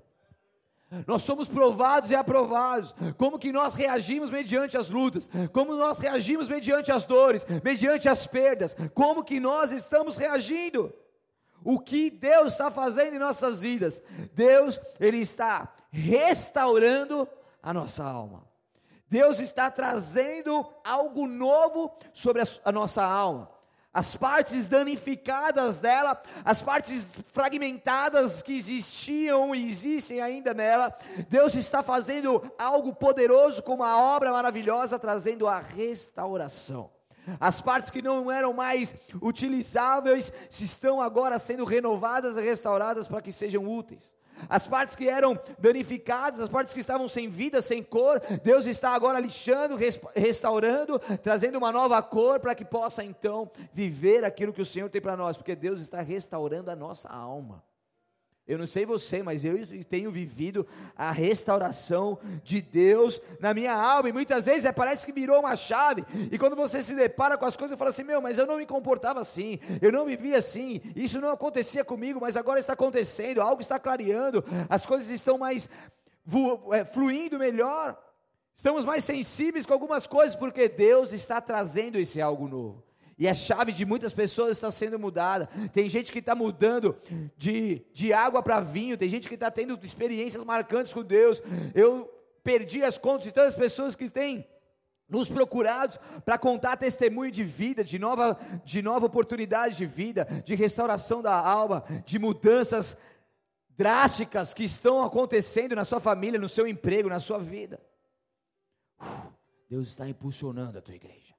[1.05, 2.95] Nós somos provados e aprovados.
[3.17, 5.29] Como que nós reagimos mediante as lutas?
[5.53, 8.75] Como nós reagimos mediante as dores, mediante as perdas?
[8.93, 10.91] Como que nós estamos reagindo?
[11.63, 14.01] O que Deus está fazendo em nossas vidas?
[14.33, 17.27] Deus, Ele está restaurando
[17.61, 18.47] a nossa alma.
[19.07, 23.58] Deus está trazendo algo novo sobre a, a nossa alma
[23.93, 30.95] as partes danificadas dela, as partes fragmentadas que existiam e existem ainda nela,
[31.27, 36.91] Deus está fazendo algo poderoso com uma obra maravilhosa, trazendo a restauração.
[37.39, 43.31] As partes que não eram mais utilizáveis estão agora sendo renovadas e restauradas para que
[43.31, 44.18] sejam úteis.
[44.47, 48.91] As partes que eram danificadas, as partes que estavam sem vida, sem cor, Deus está
[48.91, 49.77] agora lixando,
[50.15, 55.01] restaurando, trazendo uma nova cor para que possa então viver aquilo que o Senhor tem
[55.01, 57.63] para nós, porque Deus está restaurando a nossa alma.
[58.49, 60.65] Eu não sei você, mas eu tenho vivido
[60.97, 64.09] a restauração de Deus na minha alma.
[64.09, 66.03] E muitas vezes é, parece que virou uma chave.
[66.31, 68.65] E quando você se depara com as coisas, fala assim: Meu, mas eu não me
[68.65, 69.59] comportava assim.
[69.79, 70.81] Eu não vivia assim.
[70.95, 73.39] Isso não acontecia comigo, mas agora está acontecendo.
[73.39, 74.43] Algo está clareando.
[74.67, 75.69] As coisas estão mais
[76.73, 77.95] é, fluindo melhor.
[78.55, 82.88] Estamos mais sensíveis com algumas coisas, porque Deus está trazendo esse algo novo.
[83.19, 85.49] E a chave de muitas pessoas está sendo mudada.
[85.73, 86.95] Tem gente que está mudando
[87.37, 88.97] de, de água para vinho.
[88.97, 91.43] Tem gente que está tendo experiências marcantes com Deus.
[91.75, 92.09] Eu
[92.41, 94.47] perdi as contas de tantas pessoas que têm
[95.09, 100.55] nos procurado para contar testemunho de vida, de nova, de nova oportunidade de vida, de
[100.55, 102.97] restauração da alma, de mudanças
[103.71, 107.81] drásticas que estão acontecendo na sua família, no seu emprego, na sua vida.
[109.69, 111.38] Deus está impulsionando a tua igreja.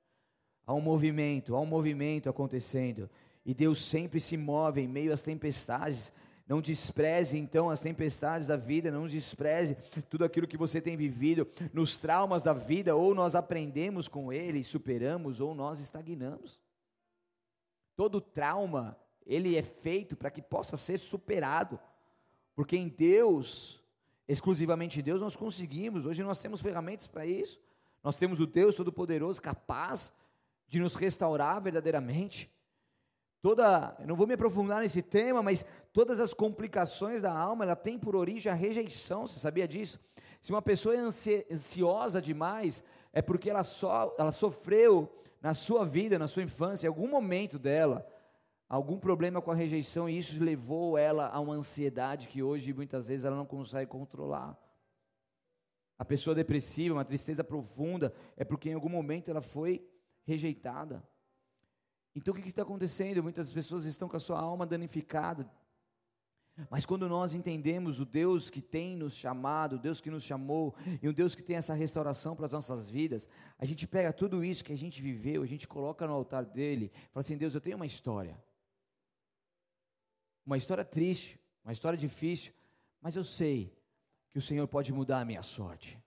[0.71, 3.11] Há um movimento, há um movimento acontecendo.
[3.45, 6.13] E Deus sempre se move em meio às tempestades.
[6.47, 9.77] Não despreze então as tempestades da vida, não despreze
[10.09, 14.63] tudo aquilo que você tem vivido nos traumas da vida, ou nós aprendemos com ele,
[14.63, 16.61] superamos, ou nós estagnamos.
[17.97, 21.81] Todo trauma, ele é feito para que possa ser superado,
[22.55, 23.83] porque em Deus,
[24.29, 26.07] exclusivamente em Deus, nós conseguimos.
[26.07, 27.59] Hoje nós temos ferramentas para isso.
[28.05, 30.13] Nós temos o Deus Todo-Poderoso capaz
[30.71, 32.49] de nos restaurar verdadeiramente.
[33.43, 37.75] Toda, eu não vou me aprofundar nesse tema, mas todas as complicações da alma, ela
[37.75, 39.99] tem por origem a rejeição, você sabia disso?
[40.41, 40.99] Se uma pessoa é
[41.51, 46.89] ansiosa demais, é porque ela, só, ela sofreu na sua vida, na sua infância, em
[46.89, 48.07] algum momento dela,
[48.69, 53.09] algum problema com a rejeição, e isso levou ela a uma ansiedade que hoje muitas
[53.09, 54.57] vezes ela não consegue controlar.
[55.99, 59.85] A pessoa depressiva, uma tristeza profunda, é porque em algum momento ela foi
[60.31, 61.03] rejeitada.
[62.15, 63.23] Então o que está acontecendo?
[63.23, 65.51] Muitas pessoas estão com a sua alma danificada.
[66.69, 70.75] Mas quando nós entendemos o Deus que tem nos chamado, o Deus que nos chamou,
[71.01, 74.45] e um Deus que tem essa restauração para as nossas vidas, a gente pega tudo
[74.45, 77.61] isso que a gente viveu, a gente coloca no altar dele, fala assim: Deus, eu
[77.61, 78.37] tenho uma história.
[80.45, 82.53] Uma história triste, uma história difícil,
[83.01, 83.73] mas eu sei
[84.31, 85.99] que o Senhor pode mudar a minha sorte.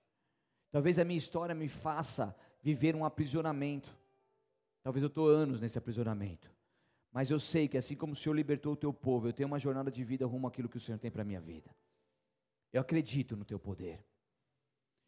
[0.72, 4.03] Talvez a minha história me faça viver um aprisionamento.
[4.84, 6.52] Talvez eu estou anos nesse aprisionamento.
[7.12, 9.60] Mas eu sei que assim como o Senhor libertou o teu povo, eu tenho uma
[9.60, 11.74] jornada de vida rumo àquilo que o Senhor tem para a minha vida.
[12.72, 14.04] Eu acredito no teu poder.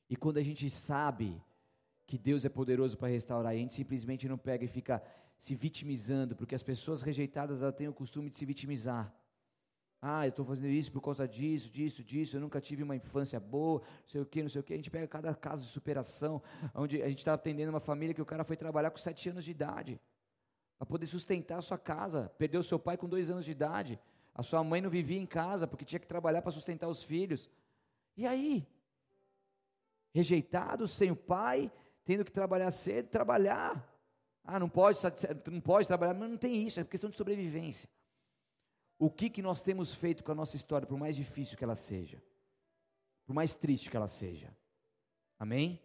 [0.10, 1.42] E quando a gente sabe
[2.06, 5.04] que Deus é poderoso para restaurar, a gente simplesmente não pega e fica
[5.38, 9.14] se vitimizando, porque as pessoas rejeitadas têm o costume de se vitimizar.
[10.08, 12.38] Ah, eu estou fazendo isso por causa disso, disso, disso.
[12.38, 14.72] Eu nunca tive uma infância boa, não sei o que, não sei o que.
[14.72, 16.44] A gente pega cada caso de superação,
[16.76, 19.44] onde a gente está atendendo uma família que o cara foi trabalhar com sete anos
[19.44, 20.00] de idade,
[20.78, 22.32] para poder sustentar a sua casa.
[22.38, 24.00] Perdeu seu pai com dois anos de idade.
[24.36, 27.50] A sua mãe não vivia em casa porque tinha que trabalhar para sustentar os filhos.
[28.16, 28.64] E aí?
[30.14, 31.72] Rejeitado, sem o pai,
[32.06, 33.84] tendo que trabalhar cedo, trabalhar.
[34.44, 35.00] Ah, não pode,
[35.52, 37.90] não pode trabalhar, mas não tem isso, é questão de sobrevivência
[38.98, 41.76] o que, que nós temos feito com a nossa história, por mais difícil que ela
[41.76, 42.22] seja,
[43.26, 44.56] por mais triste que ela seja.
[45.38, 45.82] Amém?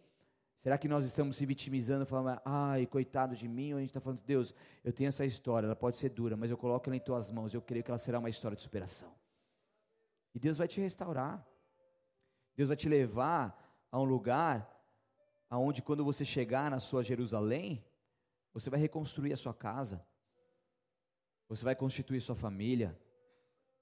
[0.59, 3.99] Será que nós estamos se vitimizando, falando, ai, coitado de mim, ou a gente está
[3.99, 6.99] falando, Deus, eu tenho essa história, ela pode ser dura, mas eu coloco ela em
[6.99, 9.11] tuas mãos, eu creio que ela será uma história de superação.
[10.33, 11.45] E Deus vai te restaurar.
[12.55, 13.57] Deus vai te levar
[13.91, 14.69] a um lugar
[15.49, 17.83] aonde quando você chegar na sua Jerusalém,
[18.53, 20.05] você vai reconstruir a sua casa.
[21.51, 22.97] Você vai constituir sua família.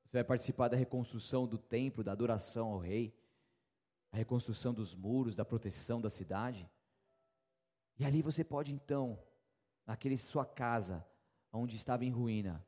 [0.03, 3.15] Você vai participar da reconstrução do templo, da adoração ao rei,
[4.11, 6.67] a reconstrução dos muros, da proteção da cidade.
[7.99, 9.21] E ali você pode então,
[9.85, 11.05] naquele sua casa,
[11.53, 12.65] onde estava em ruína,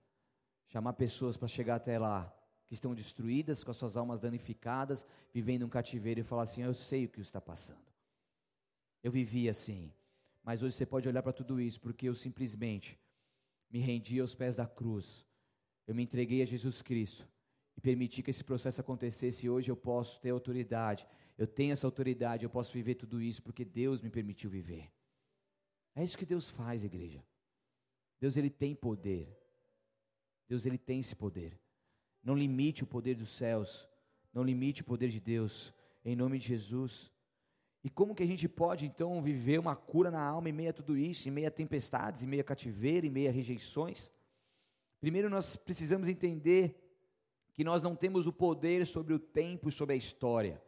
[0.68, 2.32] chamar pessoas para chegar até lá,
[2.68, 6.76] que estão destruídas, com as suas almas danificadas, vivendo um cativeiro e falar assim: Eu
[6.76, 7.92] sei o que está passando.
[9.02, 9.92] Eu vivi assim.
[10.44, 13.00] Mas hoje você pode olhar para tudo isso, porque eu simplesmente
[13.72, 15.26] me rendi aos pés da cruz.
[15.88, 17.28] Eu me entreguei a Jesus Cristo
[17.76, 19.50] e permiti que esse processo acontecesse.
[19.50, 21.08] Hoje eu posso ter autoridade.
[21.38, 24.92] Eu tenho essa autoridade, eu posso viver tudo isso porque Deus me permitiu viver.
[25.96, 27.24] É isso que Deus faz, igreja.
[28.20, 29.38] Deus ele tem poder.
[30.48, 31.60] Deus ele tem esse poder.
[32.24, 33.90] Não limite o poder dos céus.
[34.34, 35.74] Não limite o poder de Deus.
[36.06, 37.12] Em nome de Jesus.
[37.84, 40.74] E como que a gente pode então viver uma cura na alma em meio a
[40.74, 44.12] tudo isso, em meio a tempestades, em meio a cativeiro, em meio a rejeições?
[45.00, 46.76] Primeiro nós precisamos entender
[47.54, 50.62] que nós não temos o poder sobre o tempo e sobre a história.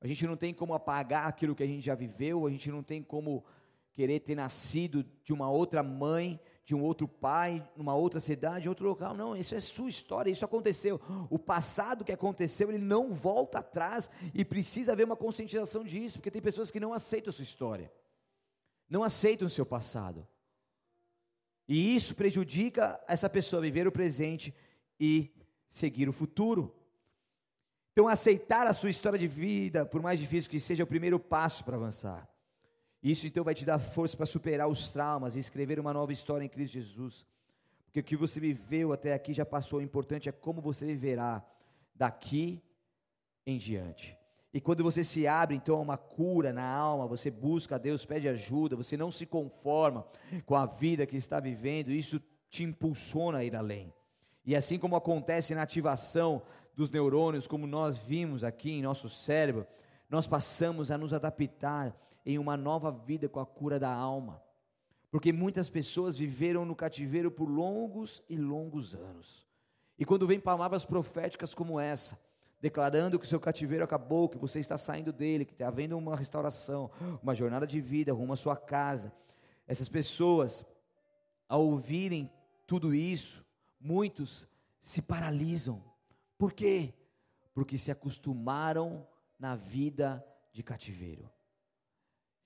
[0.00, 2.82] A gente não tem como apagar aquilo que a gente já viveu, a gente não
[2.82, 3.44] tem como
[3.92, 8.68] querer ter nascido de uma outra mãe, de um outro pai, numa outra cidade, em
[8.68, 9.16] outro local.
[9.16, 11.00] Não, isso é sua história, isso aconteceu.
[11.30, 16.30] O passado que aconteceu, ele não volta atrás e precisa haver uma conscientização disso, porque
[16.30, 17.92] tem pessoas que não aceitam a sua história,
[18.90, 20.26] não aceitam o seu passado.
[21.68, 24.52] E isso prejudica essa pessoa viver o presente
[24.98, 25.32] e
[25.68, 26.74] seguir o futuro.
[27.92, 31.20] Então, aceitar a sua história de vida, por mais difícil que seja, é o primeiro
[31.20, 32.28] passo para avançar.
[33.02, 36.44] Isso então vai te dar força para superar os traumas e escrever uma nova história
[36.44, 37.26] em Cristo Jesus.
[37.84, 41.44] Porque o que você viveu até aqui já passou, o importante é como você viverá
[41.94, 42.62] daqui
[43.46, 44.16] em diante.
[44.52, 48.06] E quando você se abre então a uma cura na alma, você busca a Deus,
[48.06, 50.06] pede ajuda, você não se conforma
[50.46, 53.92] com a vida que está vivendo, isso te impulsiona a ir além.
[54.44, 56.42] E assim como acontece na ativação
[56.74, 59.66] dos neurônios, como nós vimos aqui em nosso cérebro,
[60.08, 61.94] nós passamos a nos adaptar
[62.26, 64.42] em uma nova vida com a cura da alma.
[65.12, 69.46] Porque muitas pessoas viveram no cativeiro por longos e longos anos.
[69.96, 72.18] E quando vem palavras proféticas como essa,
[72.60, 76.90] declarando que seu cativeiro acabou, que você está saindo dele, que está havendo uma restauração,
[77.22, 79.12] uma jornada de vida rumo à sua casa,
[79.66, 80.66] essas pessoas,
[81.48, 82.30] ao ouvirem
[82.66, 83.44] tudo isso,
[83.80, 84.48] muitos
[84.82, 85.82] se paralisam.
[86.36, 86.92] Por quê?
[87.54, 89.06] Porque se acostumaram
[89.38, 91.30] na vida de cativeiro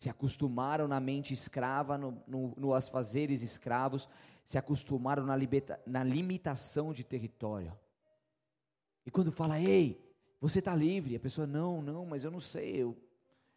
[0.00, 4.08] se acostumaram na mente escrava, no, no, nos fazeres escravos,
[4.46, 7.79] se acostumaram na, libeta, na limitação de território.
[9.04, 10.02] E quando fala, ei,
[10.40, 12.77] você está livre, a pessoa, não, não, mas eu não sei.
[12.77, 12.96] Eu...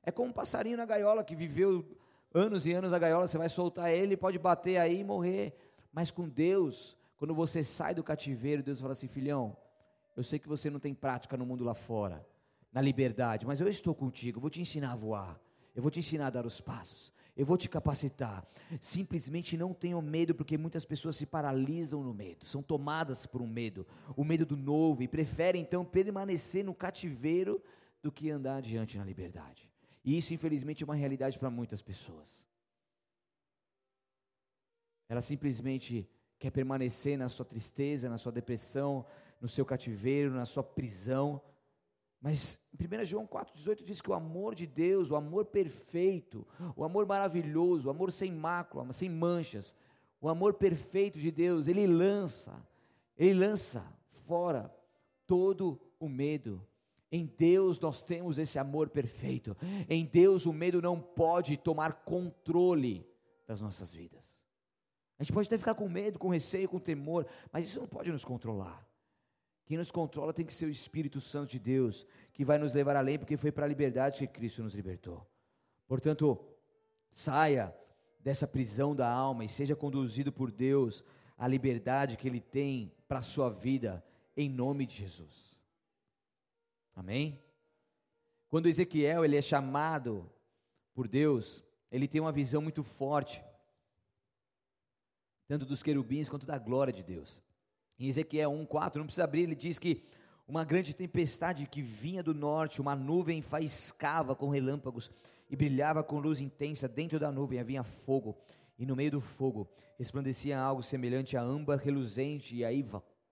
[0.04, 1.98] É como um passarinho na gaiola que viveu
[2.34, 5.56] anos e anos na gaiola, você vai soltar ele, pode bater aí e morrer.
[5.94, 9.56] Mas com Deus, quando você sai do cativeiro, Deus fala assim: filhão,
[10.14, 12.28] eu sei que você não tem prática no mundo lá fora,
[12.70, 15.40] na liberdade, mas eu estou contigo, vou te ensinar a voar,
[15.76, 18.46] eu vou te ensinar a dar os passos, eu vou te capacitar.
[18.80, 23.48] Simplesmente não tenham medo, porque muitas pessoas se paralisam no medo, são tomadas por um
[23.48, 27.62] medo, o medo do novo, e preferem então permanecer no cativeiro
[28.02, 29.70] do que andar adiante na liberdade.
[30.04, 32.46] E isso, infelizmente, é uma realidade para muitas pessoas.
[35.08, 39.06] Ela simplesmente quer permanecer na sua tristeza, na sua depressão,
[39.40, 41.42] no seu cativeiro, na sua prisão.
[42.24, 47.06] Mas 1 João 4,18 diz que o amor de Deus, o amor perfeito, o amor
[47.06, 49.76] maravilhoso, o amor sem mácula, sem manchas,
[50.22, 52.66] o amor perfeito de Deus, ele lança,
[53.18, 53.86] ele lança
[54.26, 54.74] fora
[55.28, 56.66] todo o medo.
[57.12, 59.56] Em Deus nós temos esse amor perfeito.
[59.90, 63.06] Em Deus o medo não pode tomar controle
[63.46, 64.42] das nossas vidas.
[65.20, 68.10] A gente pode até ficar com medo, com receio, com temor, mas isso não pode
[68.10, 68.93] nos controlar.
[69.66, 72.96] Quem nos controla tem que ser o Espírito Santo de Deus, que vai nos levar
[72.96, 75.26] além, porque foi para a liberdade que Cristo nos libertou.
[75.88, 76.40] Portanto,
[77.12, 77.74] saia
[78.20, 81.04] dessa prisão da alma e seja conduzido por Deus
[81.38, 84.04] à liberdade que Ele tem para a sua vida,
[84.36, 85.58] em nome de Jesus.
[86.96, 87.42] Amém?
[88.50, 90.30] Quando Ezequiel ele é chamado
[90.94, 93.44] por Deus, ele tem uma visão muito forte
[95.48, 97.42] tanto dos querubins quanto da glória de Deus.
[98.04, 100.04] Em Ezequiel 1:4, não precisa abrir, ele diz que
[100.46, 105.10] uma grande tempestade que vinha do norte, uma nuvem faiscava com relâmpagos
[105.50, 108.36] e brilhava com luz intensa, dentro da nuvem havia fogo,
[108.78, 112.86] e no meio do fogo resplandecia algo semelhante a âmbar reluzente, e aí,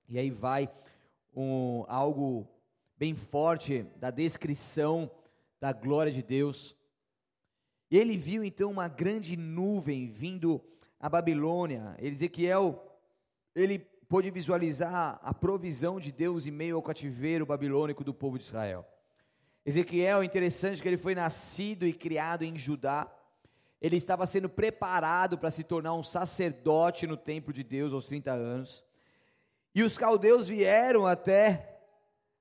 [0.08, 0.72] e aí vai
[1.36, 2.48] um, algo
[2.98, 5.12] bem forte da descrição
[5.60, 6.78] da glória de Deus.
[7.90, 10.62] E ele viu então uma grande nuvem vindo
[10.98, 11.94] a Babilônia.
[12.00, 12.82] Ezequiel,
[13.54, 18.44] ele pôde visualizar a provisão de Deus em meio ao cativeiro babilônico do povo de
[18.44, 18.86] Israel.
[19.66, 23.10] Ezequiel, interessante que ele foi nascido e criado em Judá.
[23.82, 28.34] Ele estava sendo preparado para se tornar um sacerdote no templo de Deus aos 30
[28.34, 28.84] anos.
[29.74, 31.80] E os caldeus vieram até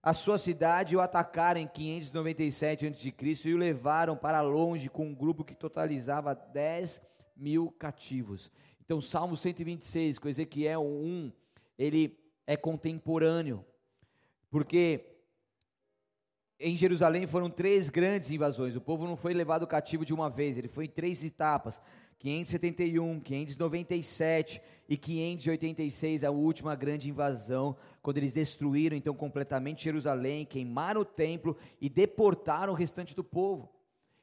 [0.02, 3.48] a sua cidade e o atacaram em 597 a.C.
[3.48, 7.00] e o levaram para longe com um grupo que totalizava 10
[7.36, 8.50] mil cativos.
[8.84, 11.30] Então, Salmo 126, com Ezequiel 1,
[11.80, 13.64] ele é contemporâneo,
[14.50, 15.06] porque
[16.58, 18.76] em Jerusalém foram três grandes invasões.
[18.76, 21.80] O povo não foi levado cativo de uma vez, ele foi em três etapas:
[22.18, 31.00] 571, 597 e 586, a última grande invasão, quando eles destruíram então completamente Jerusalém, queimaram
[31.00, 33.72] o templo e deportaram o restante do povo.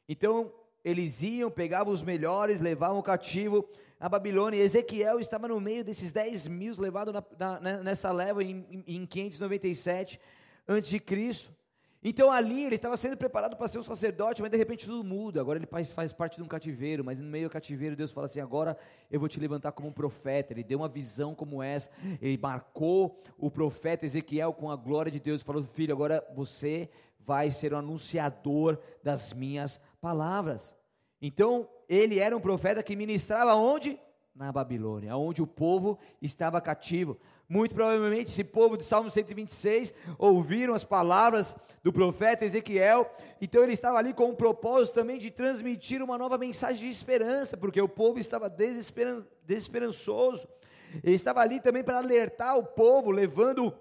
[0.08, 0.54] Então,
[0.86, 3.68] eles iam, pegavam os melhores, levavam o cativo
[4.00, 4.58] a Babilônia.
[4.58, 9.06] E Ezequiel estava no meio desses 10 mil levados na, na, nessa leva em, em
[9.06, 10.20] 597
[10.68, 11.58] a.C.
[12.04, 15.42] Então ali ele estava sendo preparado para ser um sacerdote, mas de repente tudo muda.
[15.42, 18.28] Agora ele faz, faz, parte de um cativeiro, mas no meio do cativeiro Deus fala
[18.28, 18.78] assim: agora
[19.12, 20.54] eu vou te levantar como um profeta.
[20.54, 21.90] Ele deu uma visão como essa.
[22.22, 25.42] Ele marcou o profeta Ezequiel com a glória de Deus.
[25.42, 26.90] Falou: filho, agora você
[27.20, 30.78] vai ser o anunciador das minhas palavras.
[31.22, 34.00] Então, ele era um profeta que ministrava onde?
[34.36, 37.18] Na Babilônia, onde o povo estava cativo.
[37.50, 43.10] Muito provavelmente esse povo de Salmo 126 ouviram as palavras do profeta Ezequiel,
[43.40, 47.56] então ele estava ali com o propósito também de transmitir uma nova mensagem de esperança,
[47.56, 50.46] porque o povo estava desesperan desesperançoso.
[51.02, 53.74] Ele estava ali também para alertar o povo, levando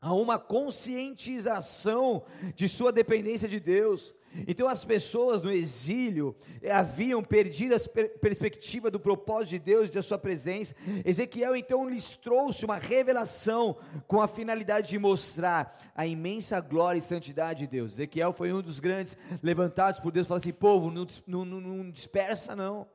[0.00, 2.22] a uma conscientização
[2.54, 4.14] de sua dependência de Deus.
[4.46, 7.78] Então as pessoas no exílio eh, haviam perdido a
[8.20, 10.74] perspectiva do propósito de Deus e da sua presença.
[11.04, 13.76] Ezequiel então lhes trouxe uma revelação
[14.06, 17.94] com a finalidade de mostrar a imensa glória e santidade de Deus.
[17.94, 22.54] Ezequiel foi um dos grandes levantados por Deus, falou assim: povo, não, não, não dispersa
[22.54, 22.86] não.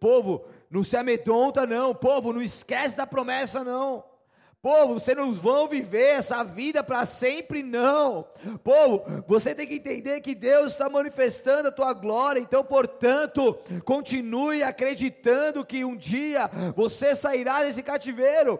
[0.00, 1.94] Povo, não se amedronta não.
[1.94, 4.04] Povo, não esquece da promessa não.
[4.66, 8.26] Povo, vocês não vão viver essa vida para sempre, não.
[8.64, 14.64] Povo, você tem que entender que Deus está manifestando a tua glória, então, portanto, continue
[14.64, 18.58] acreditando que um dia você sairá desse cativeiro.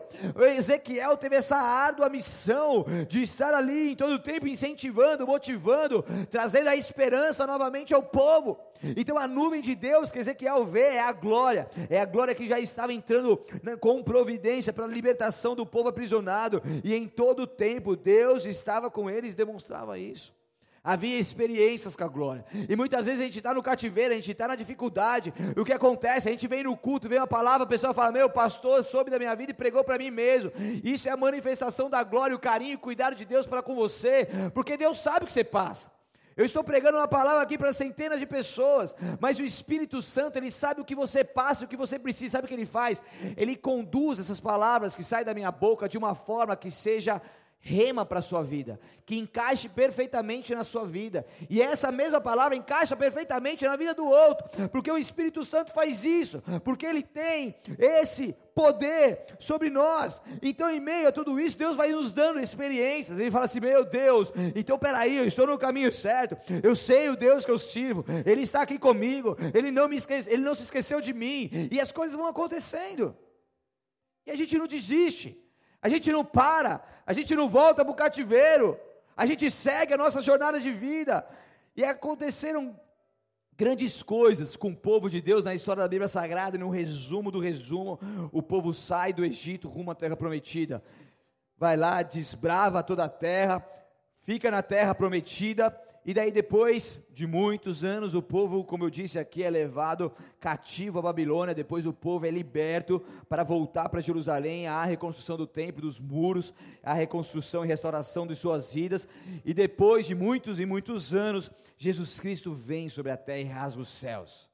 [0.56, 6.68] Ezequiel teve essa árdua missão de estar ali em todo o tempo incentivando, motivando, trazendo
[6.68, 8.56] a esperança novamente ao povo.
[8.96, 12.46] Então a nuvem de Deus que Ezequiel vê é a glória, é a glória que
[12.46, 13.40] já estava entrando
[13.80, 18.90] com providência para a libertação do povo aprisionado, e em todo o tempo Deus estava
[18.90, 20.34] com eles e demonstrava isso.
[20.82, 24.30] Havia experiências com a glória, e muitas vezes a gente está no cativeiro, a gente
[24.30, 26.28] está na dificuldade, o que acontece?
[26.28, 29.18] A gente vem no culto, vem uma palavra, a pessoa fala: Meu pastor soube da
[29.18, 30.52] minha vida e pregou para mim mesmo.
[30.84, 33.74] Isso é a manifestação da glória, o carinho e o cuidado de Deus para com
[33.74, 35.90] você, porque Deus sabe o que você passa.
[36.36, 40.50] Eu estou pregando uma palavra aqui para centenas de pessoas, mas o Espírito Santo, ele
[40.50, 43.02] sabe o que você passa, o que você precisa, sabe o que ele faz?
[43.38, 47.22] Ele conduz essas palavras que saem da minha boca de uma forma que seja
[47.66, 52.56] rema para a sua vida, que encaixe perfeitamente na sua vida, e essa mesma palavra
[52.56, 57.56] encaixa perfeitamente na vida do outro, porque o Espírito Santo faz isso, porque ele tem
[57.76, 60.22] esse poder sobre nós.
[60.40, 63.18] Então, em meio a tudo isso, Deus vai nos dando experiências.
[63.18, 66.38] Ele fala assim: Meu Deus, então peraí, eu estou no caminho certo.
[66.62, 68.04] Eu sei o Deus que eu sirvo.
[68.24, 69.36] Ele está aqui comigo.
[69.52, 71.50] Ele não me esquece, ele não se esqueceu de mim.
[71.70, 73.14] E as coisas vão acontecendo.
[74.24, 75.38] E a gente não desiste.
[75.82, 78.78] A gente não para a gente não volta para o cativeiro,
[79.16, 81.26] a gente segue a nossa jornada de vida.
[81.76, 82.78] E aconteceram
[83.56, 87.30] grandes coisas com o povo de Deus na história da Bíblia Sagrada, e no resumo
[87.30, 87.98] do resumo,
[88.32, 90.82] o povo sai do Egito rumo à terra prometida.
[91.56, 93.64] Vai lá, desbrava toda a terra,
[94.22, 95.70] fica na terra prometida,
[96.08, 101.00] e daí, depois de muitos anos, o povo, como eu disse aqui, é levado cativo
[101.00, 101.52] à Babilônia.
[101.52, 104.68] Depois, o povo é liberto para voltar para Jerusalém.
[104.68, 109.08] Há a reconstrução do templo, dos muros, a reconstrução e restauração de suas vidas.
[109.44, 113.82] E depois de muitos e muitos anos, Jesus Cristo vem sobre a terra e rasga
[113.82, 114.48] os céus.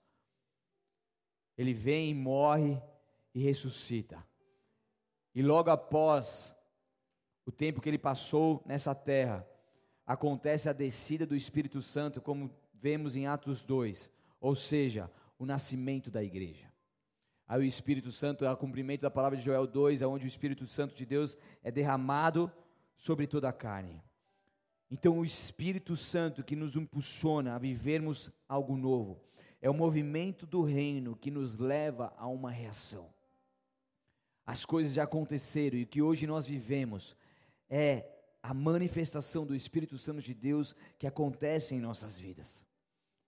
[1.58, 2.80] Ele vem, morre
[3.34, 4.26] e ressuscita.
[5.34, 6.56] E logo após
[7.44, 9.46] o tempo que ele passou nessa terra,
[10.12, 14.10] acontece a descida do Espírito Santo, como vemos em Atos 2,
[14.40, 16.70] ou seja, o nascimento da igreja.
[17.48, 20.66] Aí o Espírito Santo é o cumprimento da palavra de Joel 2, onde o Espírito
[20.66, 22.52] Santo de Deus é derramado
[22.94, 24.02] sobre toda a carne.
[24.90, 29.18] Então, o Espírito Santo que nos impulsiona a vivermos algo novo,
[29.60, 33.08] é o movimento do reino que nos leva a uma reação.
[34.44, 37.16] As coisas já aconteceram e o que hoje nós vivemos
[37.70, 42.66] é a manifestação do Espírito Santo de Deus que acontece em nossas vidas.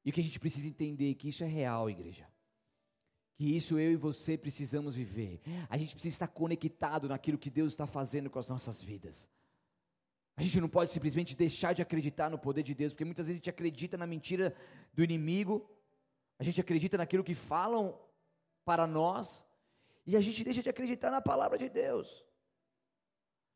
[0.04, 2.26] E o que a gente precisa entender é que isso é real, igreja.
[3.36, 5.40] Que isso eu e você precisamos viver.
[5.68, 9.28] A gente precisa estar conectado naquilo que Deus está fazendo com as nossas vidas.
[10.36, 13.36] A gente não pode simplesmente deixar de acreditar no poder de Deus, porque muitas vezes
[13.36, 14.54] a gente acredita na mentira
[14.92, 15.68] do inimigo,
[16.38, 17.96] a gente acredita naquilo que falam
[18.64, 19.44] para nós,
[20.04, 22.24] e a gente deixa de acreditar na palavra de Deus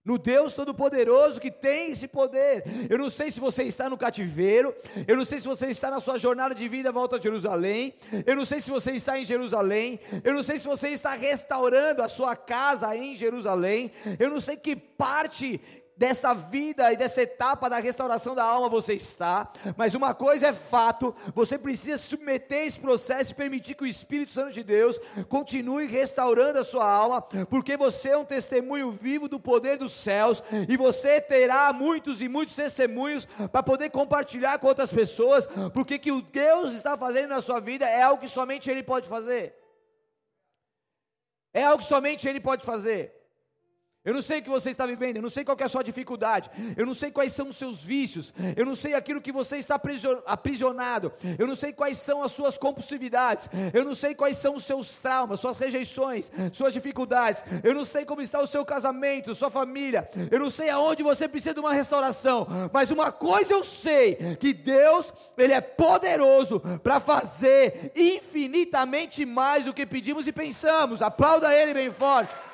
[0.09, 2.65] no Deus Todo-Poderoso que tem esse poder.
[2.89, 4.75] Eu não sei se você está no cativeiro,
[5.07, 7.93] eu não sei se você está na sua jornada de vida volta a Jerusalém,
[8.25, 12.01] eu não sei se você está em Jerusalém, eu não sei se você está restaurando
[12.01, 15.61] a sua casa em Jerusalém, eu não sei que parte
[15.99, 20.53] desta vida e dessa etapa da restauração da alma você está, mas uma coisa é
[20.53, 25.87] fato: você precisa submeter esse processo e permitir que o Espírito Santo de Deus continue
[25.87, 27.21] restaurando a sua alma,
[27.51, 32.29] porque você é um testemunho vivo do poder dos céus e você terá muitos e
[32.29, 37.41] muitos testemunhos para poder compartilhar com outras pessoas, porque que o Deus está fazendo na
[37.41, 39.55] sua vida é algo que somente Ele pode fazer.
[41.53, 43.18] É algo que somente Ele pode fazer.
[44.09, 45.85] Eu não sei o que você está vivendo, eu não sei qual é a sua
[45.85, 49.59] dificuldade, eu não sei quais são os seus vícios, eu não sei aquilo que você
[49.59, 49.79] está
[50.25, 54.65] aprisionado, eu não sei quais são as suas compulsividades, eu não sei quais são os
[54.65, 59.51] seus traumas, suas rejeições, suas dificuldades, eu não sei como está o seu casamento, sua
[59.51, 64.39] família, eu não sei aonde você precisa de uma restauração, mas uma coisa eu sei,
[64.41, 71.55] que Deus, Ele é poderoso para fazer infinitamente mais do que pedimos e pensamos, aplauda
[71.55, 72.48] Ele bem forte.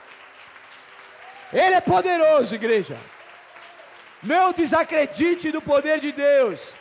[1.54, 2.98] Ele é poderoso, igreja.
[4.20, 6.74] Não desacredite do poder de Deus.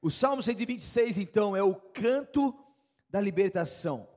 [0.00, 2.56] O Salmo 126, então, é o canto
[3.10, 4.08] da libertação,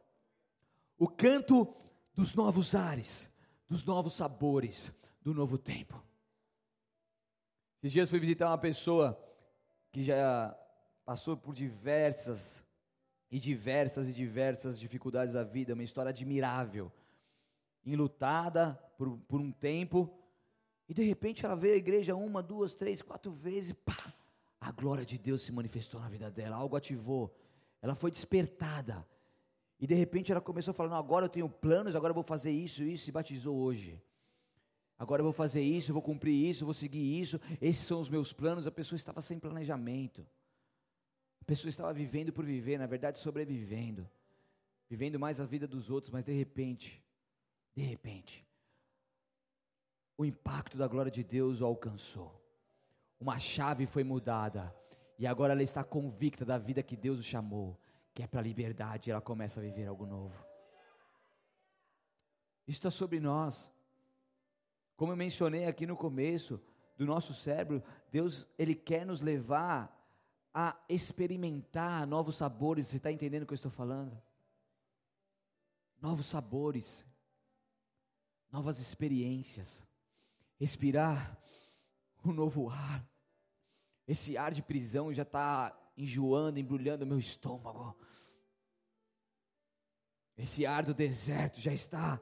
[0.95, 1.74] o canto
[2.14, 3.28] dos novos ares,
[3.68, 4.91] dos novos sabores,
[5.24, 6.03] do novo tempo.
[7.82, 9.20] Esses dias fui visitar uma pessoa
[9.91, 10.55] que já
[11.03, 12.64] passou por diversas
[13.32, 16.91] e diversas e diversas dificuldades da vida, uma história admirável,
[17.86, 20.11] enlutada por, por um tempo,
[20.88, 24.13] e de repente ela veio à igreja uma, duas, três, quatro vezes, pá,
[24.59, 27.34] a glória de Deus se manifestou na vida dela, algo ativou,
[27.82, 29.05] ela foi despertada,
[29.80, 32.23] e de repente ela começou a falar: não, agora eu tenho planos, agora eu vou
[32.23, 34.01] fazer isso, isso, e batizou hoje.
[34.97, 38.01] Agora eu vou fazer isso, eu vou cumprir isso, eu vou seguir isso, esses são
[38.01, 38.67] os meus planos.
[38.67, 40.27] A pessoa estava sem planejamento
[41.49, 44.07] pessoa estava vivendo por viver, na verdade sobrevivendo,
[44.87, 47.03] vivendo mais a vida dos outros, mas de repente,
[47.75, 48.45] de repente,
[50.15, 52.39] o impacto da glória de Deus o alcançou.
[53.19, 54.71] Uma chave foi mudada
[55.17, 57.75] e agora ela está convicta da vida que Deus o chamou,
[58.13, 60.45] que é para a liberdade, e ela começa a viver algo novo.
[62.67, 63.71] Isso está sobre nós.
[64.95, 66.61] Como eu mencionei aqui no começo
[66.95, 67.81] do nosso cérebro,
[68.11, 69.98] Deus ele quer nos levar
[70.53, 72.87] a experimentar novos sabores.
[72.87, 74.19] Você está entendendo o que eu estou falando?
[76.01, 77.05] Novos sabores,
[78.51, 79.83] novas experiências,
[80.59, 81.37] respirar
[82.23, 83.05] um novo ar.
[84.07, 87.95] Esse ar de prisão já está enjoando, embrulhando meu estômago.
[90.37, 92.19] Esse ar do deserto já está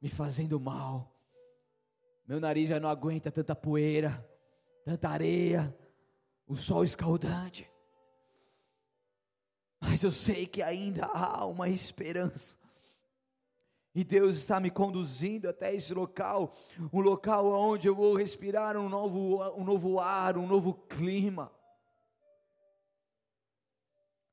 [0.00, 1.12] me fazendo mal.
[2.26, 4.24] Meu nariz já não aguenta tanta poeira,
[4.84, 5.76] tanta areia,
[6.50, 7.70] o sol escaldante.
[9.80, 12.58] Mas eu sei que ainda há uma esperança.
[13.94, 16.52] E Deus está me conduzindo até esse local,
[16.92, 21.52] um local onde eu vou respirar um novo, um novo ar, um novo clima,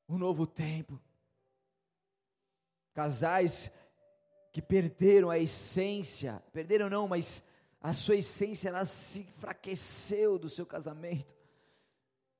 [0.09, 0.99] um novo tempo.
[2.95, 3.71] Casais
[4.51, 7.43] que perderam a essência, perderam não, mas
[7.79, 11.37] a sua essência ela se enfraqueceu do seu casamento.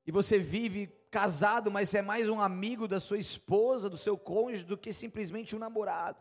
[0.08, 4.64] E você vive casado, mas é mais um amigo da sua esposa, do seu cônjuge,
[4.64, 6.18] do que simplesmente um namorado.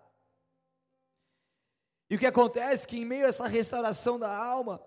[2.11, 4.83] E o que acontece é que em meio a essa restauração da alma,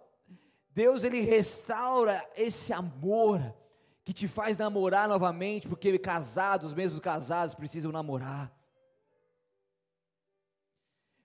[0.71, 3.55] Deus ele restaura esse amor
[4.03, 8.51] que te faz namorar novamente, porque casados, mesmo casados, precisam namorar.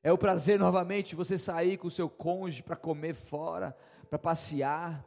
[0.03, 3.77] É o prazer novamente você sair com o seu cônjuge para comer fora,
[4.09, 5.05] para passear.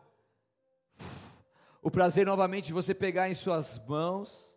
[1.88, 4.53] O prazer novamente de você pegar em suas mãos,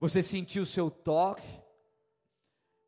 [0.00, 1.46] você sentir o seu toque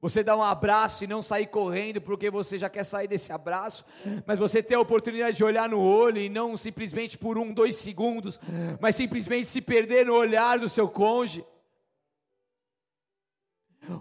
[0.01, 3.85] você dar um abraço e não sair correndo porque você já quer sair desse abraço,
[4.25, 7.75] mas você ter a oportunidade de olhar no olho e não simplesmente por um, dois
[7.77, 8.39] segundos,
[8.81, 11.45] mas simplesmente se perder no olhar do seu cônjuge.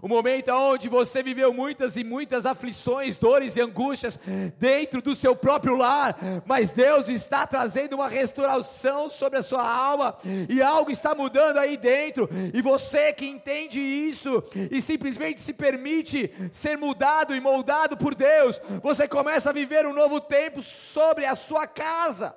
[0.02, 4.18] O momento onde você viveu muitas e muitas aflições, dores e angústias
[4.58, 10.16] dentro do seu próprio lar, mas Deus está trazendo uma restauração sobre a sua alma
[10.48, 12.28] e algo está mudando aí dentro.
[12.52, 18.60] E você que entende isso e simplesmente se permite ser mudado e moldado por Deus,
[18.82, 22.34] você começa a viver um novo tempo sobre a sua casa.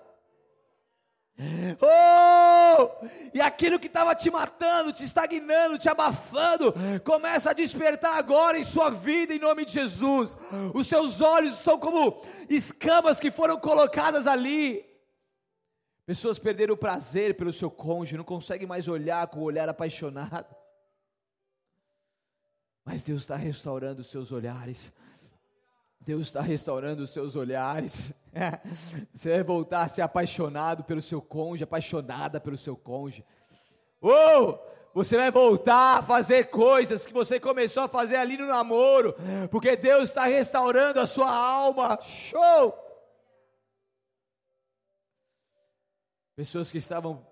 [1.81, 3.05] Oh!
[3.33, 6.73] E aquilo que estava te matando, te estagnando, te abafando,
[7.03, 10.37] começa a despertar agora em sua vida, em nome de Jesus.
[10.73, 14.85] Os seus olhos são como escamas que foram colocadas ali.
[16.05, 20.55] Pessoas perderam o prazer pelo seu cônjuge, não conseguem mais olhar com o olhar apaixonado.
[22.83, 24.91] Mas Deus está restaurando os seus olhares.
[26.04, 28.12] Deus está restaurando os seus olhares.
[29.14, 33.24] Você vai voltar a ser apaixonado pelo seu cônjuge, apaixonada pelo seu cônjuge.
[34.02, 34.58] Oh,
[34.93, 39.16] você vai voltar a fazer coisas que você começou a fazer ali no namoro,
[39.52, 41.99] porque Deus está restaurando a sua alma.
[42.02, 42.74] Show!
[46.36, 47.26] Pessoas que estavam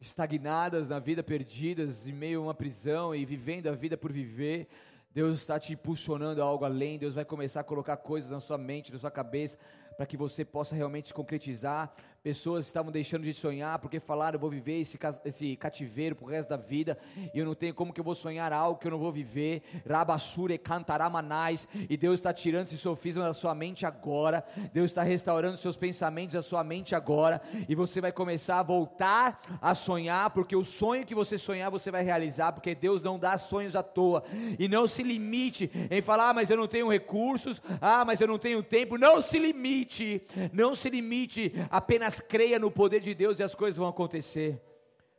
[0.00, 4.66] estagnadas na vida, perdidas, em meio a uma prisão e vivendo a vida por viver
[5.12, 8.56] Deus está te impulsionando a algo além, Deus vai começar a colocar coisas na sua
[8.56, 9.58] mente, na sua cabeça,
[9.96, 11.92] para que você possa realmente concretizar.
[12.22, 16.50] Pessoas estavam deixando de sonhar porque falaram: eu vou viver esse, esse cativeiro pro resto
[16.50, 16.98] da vida,
[17.32, 19.62] e eu não tenho como que eu vou sonhar algo que eu não vou viver.
[19.88, 25.56] Rabassure cantaramanais, e Deus está tirando esse sofisma da sua mente agora, Deus está restaurando
[25.56, 30.54] seus pensamentos da sua mente agora, e você vai começar a voltar a sonhar, porque
[30.54, 34.24] o sonho que você sonhar você vai realizar, porque Deus não dá sonhos à toa,
[34.58, 38.28] e não se limite em falar: ah, mas eu não tenho recursos, ah, mas eu
[38.28, 38.98] não tenho tempo.
[38.98, 40.20] Não se limite,
[40.52, 44.60] não se limite apenas apenas creia no poder de Deus e as coisas vão acontecer.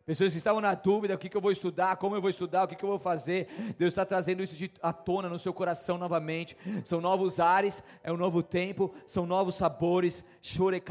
[0.05, 2.63] Pessoas que estavam na dúvida, o que, que eu vou estudar, como eu vou estudar,
[2.63, 3.47] o que, que eu vou fazer.
[3.77, 6.57] Deus está trazendo isso de, à tona no seu coração novamente.
[6.83, 10.25] São novos ares, é um novo tempo, são novos sabores.
[10.41, 10.83] Chore.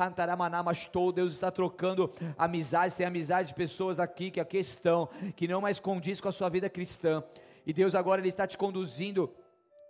[1.13, 2.97] Deus está trocando amizades.
[2.97, 6.49] Tem amizade de pessoas aqui que aqui estão, que não mais condiz com a sua
[6.49, 7.23] vida cristã.
[7.67, 9.31] E Deus agora Ele está te conduzindo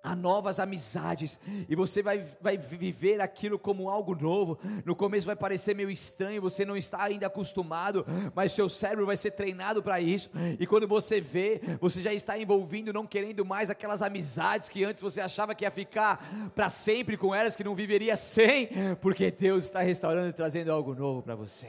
[0.03, 1.39] a novas amizades,
[1.69, 4.59] e você vai, vai viver aquilo como algo novo.
[4.85, 9.17] No começo vai parecer meio estranho, você não está ainda acostumado, mas seu cérebro vai
[9.17, 10.31] ser treinado para isso.
[10.59, 15.03] E quando você vê, você já está envolvido, não querendo mais aquelas amizades que antes
[15.03, 18.69] você achava que ia ficar para sempre com elas, que não viveria sem,
[19.01, 21.69] porque Deus está restaurando e trazendo algo novo para você.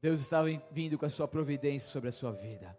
[0.00, 2.78] Deus está vindo com a sua providência sobre a sua vida.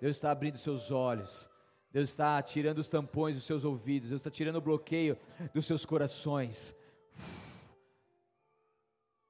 [0.00, 1.48] Deus está abrindo seus olhos.
[1.92, 5.18] Deus está tirando os tampões dos seus ouvidos, Deus está tirando o bloqueio
[5.52, 6.74] dos seus corações.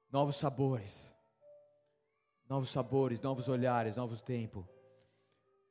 [0.09, 1.11] Novos sabores,
[2.47, 4.65] novos sabores, novos olhares, novos tempos.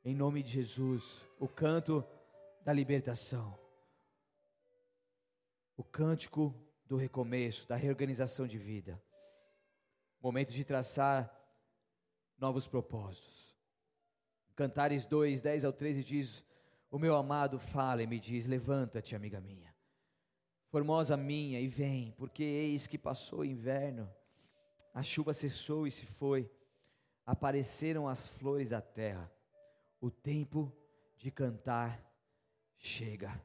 [0.05, 2.05] Em nome de Jesus, o canto
[2.63, 3.57] da libertação.
[5.75, 6.53] o cântico
[6.85, 9.01] do recomeço, da reorganização de vida.
[10.21, 11.35] Momento de traçar
[12.37, 13.57] novos propósitos.
[14.55, 16.43] Cantares 2, 10 ao 13 diz:
[16.93, 19.73] O meu amado fala e me diz: Levanta-te, amiga minha.
[20.69, 24.07] Formosa minha, e vem, porque eis que passou o inverno,
[24.93, 26.47] a chuva cessou e se foi,
[27.25, 29.27] apareceram as flores da terra.
[29.99, 30.71] O tempo
[31.17, 31.99] de cantar
[32.77, 33.41] chega,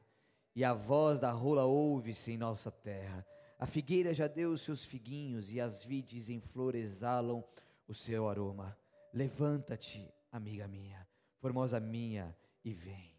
[0.55, 3.25] e a voz da rola ouve-se em nossa terra.
[3.57, 7.43] A figueira já deu os seus figuinhos, e as vides em flor exalam
[7.87, 8.77] o seu aroma.
[9.11, 11.07] Levanta-te, amiga minha,
[11.39, 13.18] formosa minha, e vem.